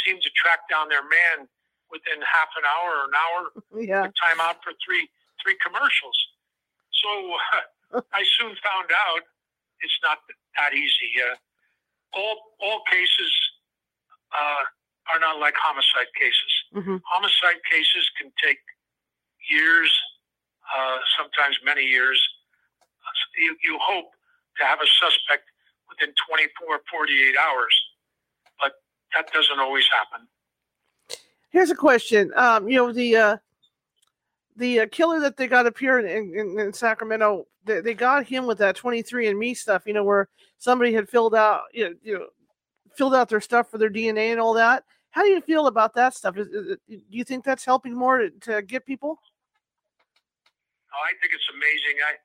[0.04, 1.48] seem to track down their man
[1.90, 3.42] within half an hour or an hour.
[3.82, 4.02] Yeah.
[4.22, 5.10] Time out for three
[5.42, 6.14] three commercials.
[6.92, 7.10] So
[8.12, 9.22] I soon found out
[9.80, 10.22] it's not
[10.56, 11.10] that easy.
[11.20, 11.34] Uh,
[12.16, 13.32] all all cases
[14.32, 14.64] uh,
[15.12, 16.52] are not like homicide cases.
[16.72, 18.58] hmm Homicide cases can take
[19.50, 19.90] years,
[20.76, 22.20] uh, sometimes many years.
[23.38, 24.10] You, you hope
[24.58, 25.44] to have a suspect
[25.88, 27.74] within 24, 48 hours,
[28.60, 28.72] but
[29.14, 30.26] that doesn't always happen.
[31.50, 32.32] Here's a question.
[32.36, 33.36] Um, you know the uh,
[34.56, 37.46] the uh, killer that they got up here in, in, in Sacramento.
[37.64, 39.82] They, they got him with that 23 and Me stuff.
[39.86, 40.28] You know where
[40.58, 42.26] somebody had filled out you know, you know
[42.96, 44.84] filled out their stuff for their DNA and all that.
[45.10, 46.36] How do you feel about that stuff?
[46.36, 49.20] Is, is do you think that's helping more to, to get people?
[50.92, 52.00] Oh, I think it's amazing.
[52.04, 52.16] I,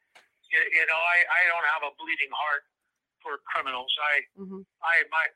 [0.52, 2.64] you know, I, I don't have a bleeding heart
[3.24, 3.92] for criminals.
[4.00, 5.28] I, hmm I, my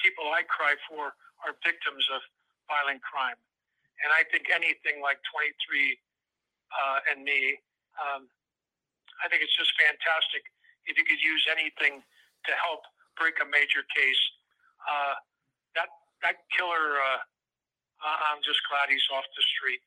[0.00, 1.14] people I cry for
[1.46, 2.20] are victims of
[2.68, 3.38] violent crime,
[4.02, 5.98] and I think anything like 23
[6.74, 7.58] uh, and me,
[7.98, 8.26] um,
[9.22, 10.42] I think it's just fantastic.
[10.86, 12.82] If you could use anything to help
[13.14, 14.22] break a major case,
[14.82, 15.14] uh,
[15.78, 15.88] that
[16.26, 17.22] that killer, uh,
[18.02, 19.80] I'm just glad he's off the street.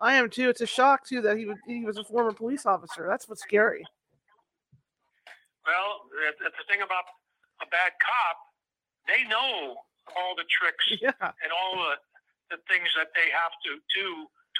[0.00, 0.48] I am too.
[0.52, 3.06] It's a shock too that he was he was a former police officer.
[3.08, 3.84] That's what's scary.
[5.64, 7.08] Well, the, the thing about
[7.64, 8.36] a bad cop,
[9.08, 9.80] they know
[10.12, 11.16] all the tricks Yeah.
[11.20, 11.96] and all the,
[12.50, 14.08] the things that they have to do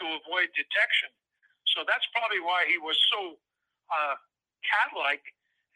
[0.01, 1.11] to avoid detection.
[1.75, 3.37] So that's probably why he was so
[3.91, 4.17] uh,
[4.65, 5.25] cat-like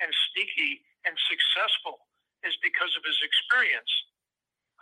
[0.01, 2.07] and sneaky and successful,
[2.47, 3.93] is because of his experience.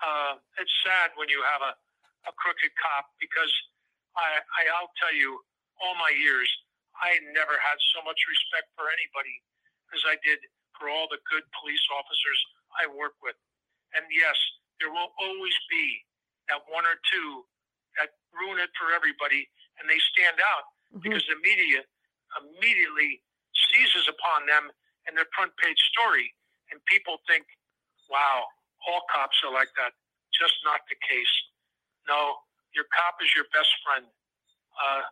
[0.01, 1.73] Uh, it's sad when you have a,
[2.29, 3.53] a crooked cop because
[4.17, 5.41] I, I, I'll tell you,
[5.81, 6.49] all my years,
[6.97, 9.37] I never had so much respect for anybody
[9.93, 10.41] as I did
[10.77, 12.39] for all the good police officers
[12.81, 13.37] I work with.
[13.97, 14.37] And yes,
[14.81, 16.05] there will always be
[16.49, 17.47] that one or two
[17.99, 19.49] that ruin it for everybody
[19.81, 21.03] and they stand out Mhm.
[21.03, 21.85] because the media
[22.39, 23.23] immediately
[23.73, 24.71] seizes upon them
[25.09, 26.35] in their front page story
[26.71, 27.47] and people think,
[28.09, 28.47] wow,
[28.87, 29.93] all cops are like that.
[30.33, 31.35] Just not the case.
[32.07, 32.43] No,
[32.73, 34.07] your cop is your best friend.
[34.79, 35.03] Uh,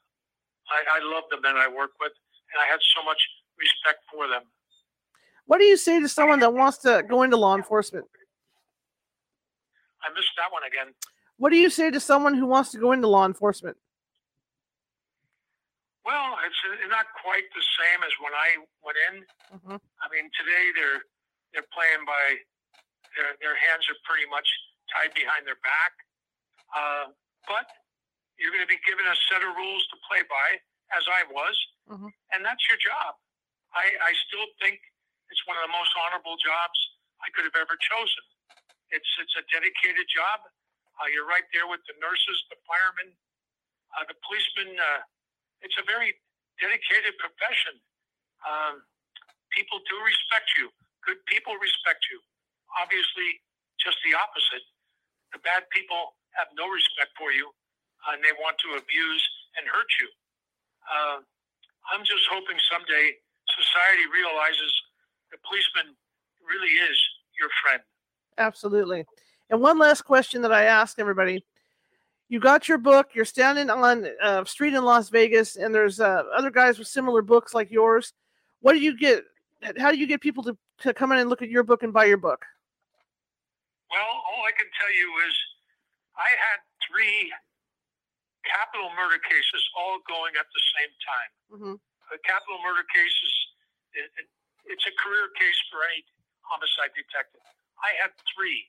[0.71, 2.13] I, I love the men I work with
[2.53, 3.21] and I have so much
[3.59, 4.43] respect for them.
[5.47, 8.07] What do you say to someone that wants to go into law enforcement?
[10.03, 10.95] I missed that one again.
[11.37, 13.77] What do you say to someone who wants to go into law enforcement?
[16.05, 18.49] Well, it's uh, not quite the same as when I
[18.85, 19.15] went in.
[19.57, 19.81] Mhm.
[20.01, 21.03] I mean, today they're
[21.53, 22.39] they're playing by
[23.17, 24.47] their their hands are pretty much
[24.93, 25.93] tied behind their back.
[26.77, 27.07] Uh,
[27.49, 27.67] but
[28.37, 30.61] you're going to be given a set of rules to play by,
[30.93, 31.55] as I was,
[31.89, 32.11] Mhm.
[32.33, 33.15] and that's your job.
[33.73, 34.81] I, I still think
[35.31, 36.79] it's one of the most honorable jobs
[37.23, 38.23] I could have ever chosen.
[38.91, 40.41] It's it's a dedicated job.
[40.99, 43.11] Uh, you're right there with the nurses, the firemen,
[43.99, 44.79] uh, the policemen.
[44.79, 45.03] Uh,
[45.67, 46.15] it's a very
[46.63, 47.81] dedicated profession.
[48.47, 48.85] Um,
[49.51, 50.71] people do respect you.
[51.03, 52.23] Good people respect you.
[52.79, 53.43] Obviously,
[53.83, 54.65] just the opposite.
[55.35, 57.51] The bad people have no respect for you,
[58.11, 59.25] and they want to abuse
[59.59, 60.09] and hurt you.
[60.87, 61.19] Uh,
[61.91, 63.19] I'm just hoping someday
[63.51, 64.73] society realizes
[65.35, 65.99] the policeman
[66.47, 66.97] really is
[67.39, 67.83] your friend.
[68.39, 69.07] Absolutely.
[69.51, 71.45] And one last question that I ask everybody.
[72.29, 76.25] You got your book, you're standing on a street in Las Vegas, and there's uh,
[76.35, 78.13] other guys with similar books like yours.
[78.61, 79.25] What do you get?
[79.79, 80.57] How do you get people to,
[80.89, 82.45] to come in and look at your book and buy your book?
[83.93, 85.35] Well, all I can tell you is
[86.17, 87.31] I had three
[88.49, 91.31] capital murder cases all going at the same time.
[91.49, 91.77] hmm
[92.13, 93.33] A capital murder cases
[93.95, 94.27] it, it,
[94.67, 96.03] it's a career case for any
[96.43, 97.45] homicide detective.
[97.81, 98.65] I had three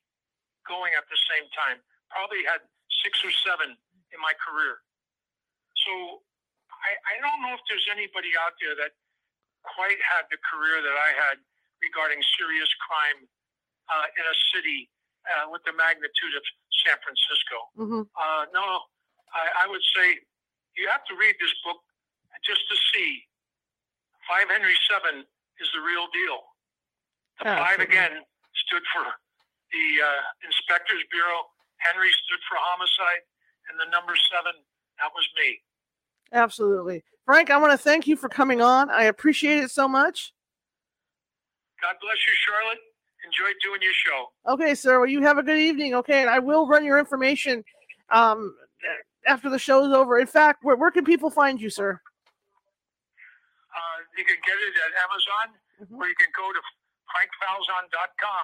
[0.68, 1.82] going at the same time.
[2.11, 2.61] Probably had
[3.01, 3.74] six or seven
[4.13, 4.82] in my career.
[5.86, 6.22] So
[6.70, 8.93] I, I don't know if there's anybody out there that
[9.66, 11.38] quite had the career that I had
[11.82, 13.26] regarding serious crime
[13.89, 14.89] uh, in a city
[15.26, 16.43] uh, with the magnitude of
[16.86, 17.57] San Francisco.
[17.76, 18.86] hmm Uh, no,
[19.34, 20.22] I, I would say
[20.78, 21.82] you have to read this book
[22.45, 23.26] just to see.
[24.30, 25.26] Five Henry Seven
[25.61, 26.39] is the real deal.
[27.39, 27.93] The five Absolutely.
[27.93, 28.13] again
[28.66, 29.05] stood for
[29.76, 31.43] the uh, Inspectors Bureau.
[31.84, 33.21] Henry stood for homicide,
[33.69, 34.55] and the number seven
[34.99, 35.59] that was me.
[36.32, 37.03] Absolutely.
[37.26, 38.89] Frank, I want to thank you for coming on.
[38.89, 40.32] I appreciate it so much.
[41.82, 42.80] God bless you, Charlotte.
[43.28, 44.28] Enjoy doing your show.
[44.47, 44.99] Okay, sir.
[44.99, 45.93] Well, you have a good evening.
[45.95, 47.63] Okay, and I will run your information
[48.09, 48.55] um,
[49.28, 50.17] after the show is over.
[50.19, 51.99] In fact, where, where can people find you, sir?
[53.76, 55.99] Uh, you can get it at Amazon, Mhm.
[55.99, 56.59] or you can go to
[57.11, 58.43] frankfalzon.com,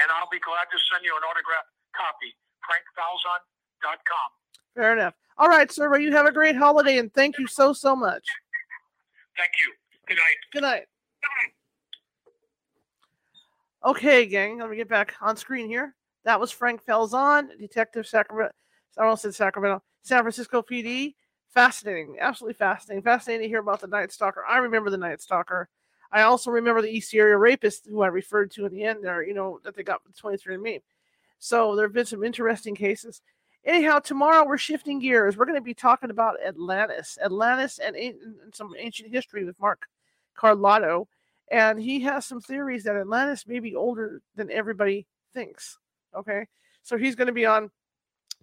[0.00, 2.34] and I'll be glad to send you an autographed copy.
[2.66, 4.28] frankfalzon.com.
[4.74, 5.14] Fair enough.
[5.38, 5.90] All right, sir.
[5.90, 8.24] Well, you have a great holiday, and thank you so so much.
[9.36, 9.72] Thank you.
[10.06, 10.38] Good night.
[10.52, 10.86] Good night.
[13.84, 14.58] Okay, gang.
[14.58, 15.94] Let me get back on screen here.
[16.24, 18.54] That was Frank Falzon, Detective Sacramento.
[18.98, 21.14] I almost said Sacramento, San Francisco PD.
[21.52, 23.02] Fascinating, absolutely fascinating.
[23.02, 24.44] Fascinating to hear about the Night Stalker.
[24.48, 25.68] I remember the Night Stalker.
[26.14, 29.24] I also remember the East Area Rapist, who I referred to in the end there.
[29.24, 30.80] You know that they got with 23andMe.
[31.40, 33.20] So there have been some interesting cases.
[33.64, 35.36] Anyhow, tomorrow we're shifting gears.
[35.36, 38.14] We're going to be talking about Atlantis, Atlantis, and, and
[38.52, 39.86] some ancient history with Mark
[40.36, 41.08] Carlotto,
[41.50, 45.78] and he has some theories that Atlantis may be older than everybody thinks.
[46.14, 46.46] Okay,
[46.84, 47.72] so he's going to be on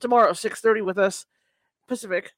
[0.02, 1.26] tomorrow, six thirty, with us
[1.88, 2.34] Pacific,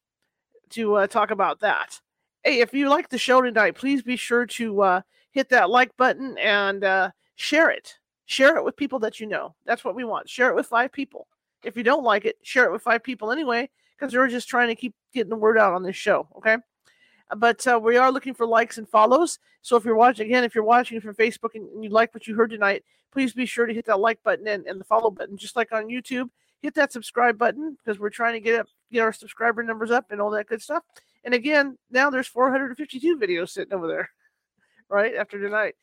[0.69, 1.99] to uh, talk about that.
[2.43, 5.01] Hey, if you like the show tonight, please be sure to uh,
[5.33, 7.95] hit that like button and uh, share it.
[8.25, 9.55] Share it with people that you know.
[9.65, 10.29] That's what we want.
[10.29, 11.27] Share it with five people.
[11.63, 14.69] If you don't like it, share it with five people anyway, because we're just trying
[14.69, 16.27] to keep getting the word out on this show.
[16.37, 16.57] Okay.
[17.35, 19.39] But uh, we are looking for likes and follows.
[19.61, 22.35] So if you're watching, again, if you're watching from Facebook and you like what you
[22.35, 25.37] heard tonight, please be sure to hit that like button and, and the follow button,
[25.37, 26.29] just like on YouTube.
[26.61, 30.11] Hit that subscribe button because we're trying to get up, get our subscriber numbers up
[30.11, 30.83] and all that good stuff.
[31.23, 34.09] And again, now there's 452 videos sitting over there,
[34.89, 35.75] right after tonight.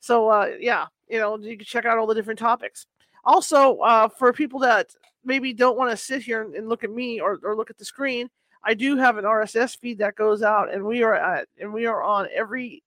[0.00, 2.86] So uh, yeah, you know you can check out all the different topics.
[3.24, 4.90] Also, uh, for people that
[5.24, 7.84] maybe don't want to sit here and, look at me or, or look at the
[7.84, 8.28] screen,
[8.62, 11.86] I do have an RSS feed that goes out, and we are at and we
[11.86, 12.82] are on every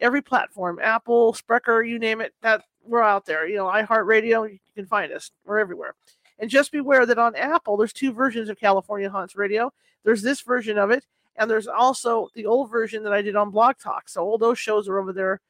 [0.00, 2.34] every platform, Apple, Spreaker, you name it.
[2.42, 3.48] That we're out there.
[3.48, 5.30] You know, iHeartRadio, you can find us.
[5.44, 5.94] We're everywhere.
[6.38, 9.72] And just beware that on Apple, there's two versions of California Haunts Radio.
[10.04, 11.04] There's this version of it,
[11.38, 14.08] and there's also the old version that I did on Blog Talk.
[14.08, 15.40] So all those shows are over there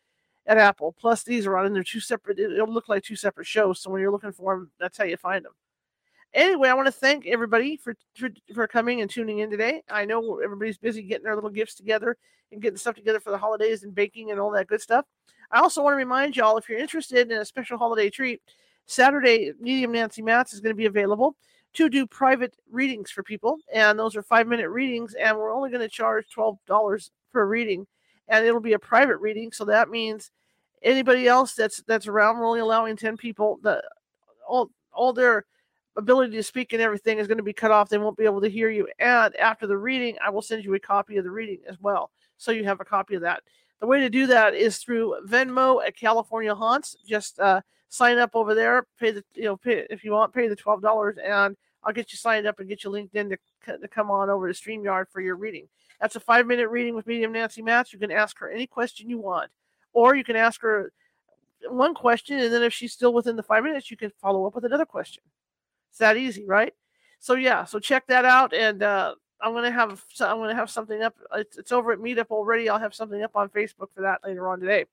[0.46, 0.94] at Apple.
[0.98, 2.38] Plus, these are on, and they're two separate.
[2.38, 3.80] It'll look like two separate shows.
[3.80, 5.52] So when you're looking for them, that's how you find them.
[6.34, 9.82] Anyway, I want to thank everybody for, for for coming and tuning in today.
[9.88, 12.16] I know everybody's busy getting their little gifts together
[12.52, 15.04] and getting stuff together for the holidays and baking and all that good stuff.
[15.50, 18.42] I also want to remind y'all if you're interested in a special holiday treat,
[18.86, 21.36] Saturday, Medium Nancy Matz is going to be available
[21.76, 25.70] to do private readings for people, and those are five minute readings, and we're only
[25.70, 27.86] going to charge twelve dollars per reading,
[28.28, 30.30] and it'll be a private reading, so that means
[30.82, 33.58] anybody else that's that's around, we're only allowing ten people.
[33.62, 33.82] The
[34.48, 35.44] all all their
[35.96, 37.88] ability to speak and everything is going to be cut off.
[37.88, 38.86] They won't be able to hear you.
[38.98, 42.10] And after the reading, I will send you a copy of the reading as well.
[42.36, 43.42] So you have a copy of that.
[43.80, 46.96] The way to do that is through Venmo at California Haunts.
[47.06, 50.48] Just uh, sign up over there, pay the you know pay if you want, pay
[50.48, 51.56] the twelve dollars, and
[51.86, 53.38] I'll get you signed up and get you linked in to,
[53.78, 55.68] to come on over to StreamYard for your reading.
[56.00, 57.92] That's a five minute reading with medium Nancy Matz.
[57.92, 59.50] You can ask her any question you want,
[59.92, 60.92] or you can ask her
[61.68, 64.54] one question, and then if she's still within the five minutes, you can follow up
[64.54, 65.22] with another question.
[65.90, 66.74] It's that easy, right?
[67.20, 71.02] So yeah, so check that out, and uh, I'm gonna have I'm gonna have something
[71.02, 71.14] up.
[71.34, 72.68] It's, it's over at Meetup already.
[72.68, 74.86] I'll have something up on Facebook for that later on today.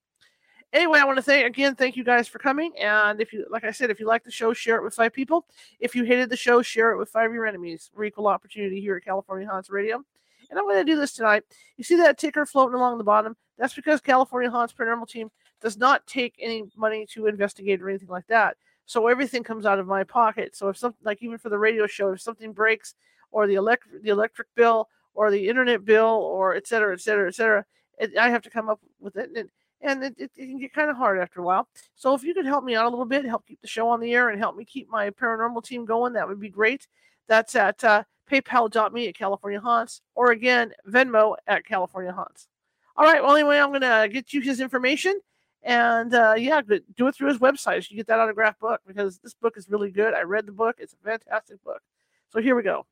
[0.74, 2.74] Anyway, I want to thank again, thank you guys for coming.
[2.80, 5.14] And if you, like I said, if you like the show, share it with five
[5.14, 5.46] people.
[5.80, 7.92] If you hated the show, share it with five of your enemies.
[7.96, 10.04] We're equal opportunity here at California Haunts Radio.
[10.50, 11.44] And I'm going to do this tonight.
[11.78, 13.36] You see that ticker floating along the bottom?
[13.60, 15.30] That's because California Haunts Paranormal Team
[15.62, 18.58] does not take any money to investigate or anything like that.
[18.86, 20.56] So everything comes out of my pocket.
[20.56, 22.96] So if something like even for the radio show, if something breaks
[23.32, 27.28] or the electric the electric bill or the internet bill or et cetera, et cetera,
[27.28, 27.64] et cetera,
[28.00, 29.30] it, I have to come up with it.
[29.36, 29.50] And,
[29.84, 31.68] and it, it, it can get kind of hard after a while.
[31.96, 34.00] So if you could help me out a little bit, help keep the show on
[34.00, 36.88] the air and help me keep my paranormal team going, that would be great.
[37.28, 42.48] That's at uh, paypal.me at California Haunts or again, Venmo at California Haunts.
[42.96, 43.22] All right.
[43.22, 45.20] Well, anyway, I'm to get you his information.
[45.64, 47.90] And uh, yeah, do it through his website.
[47.90, 50.14] You get that autograph book because this book is really good.
[50.14, 51.82] I read the book, it's a fantastic book.
[52.30, 52.86] So here we go.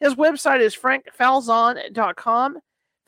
[0.00, 2.58] His website is frankfalzon.com.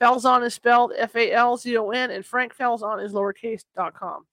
[0.00, 4.26] Falzon is spelled F A L Z O N, and Frank Falzon is lowercase.com.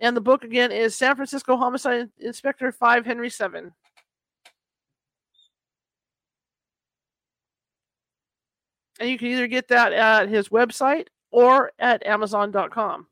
[0.00, 3.72] And the book again is San Francisco Homicide Inspector 5 Henry 7.
[9.00, 13.06] And you can either get that at his website or at amazon.com.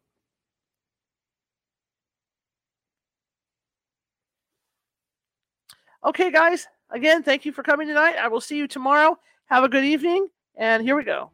[6.05, 8.17] Okay, guys, again, thank you for coming tonight.
[8.17, 9.19] I will see you tomorrow.
[9.47, 11.31] Have a good evening, and here we go.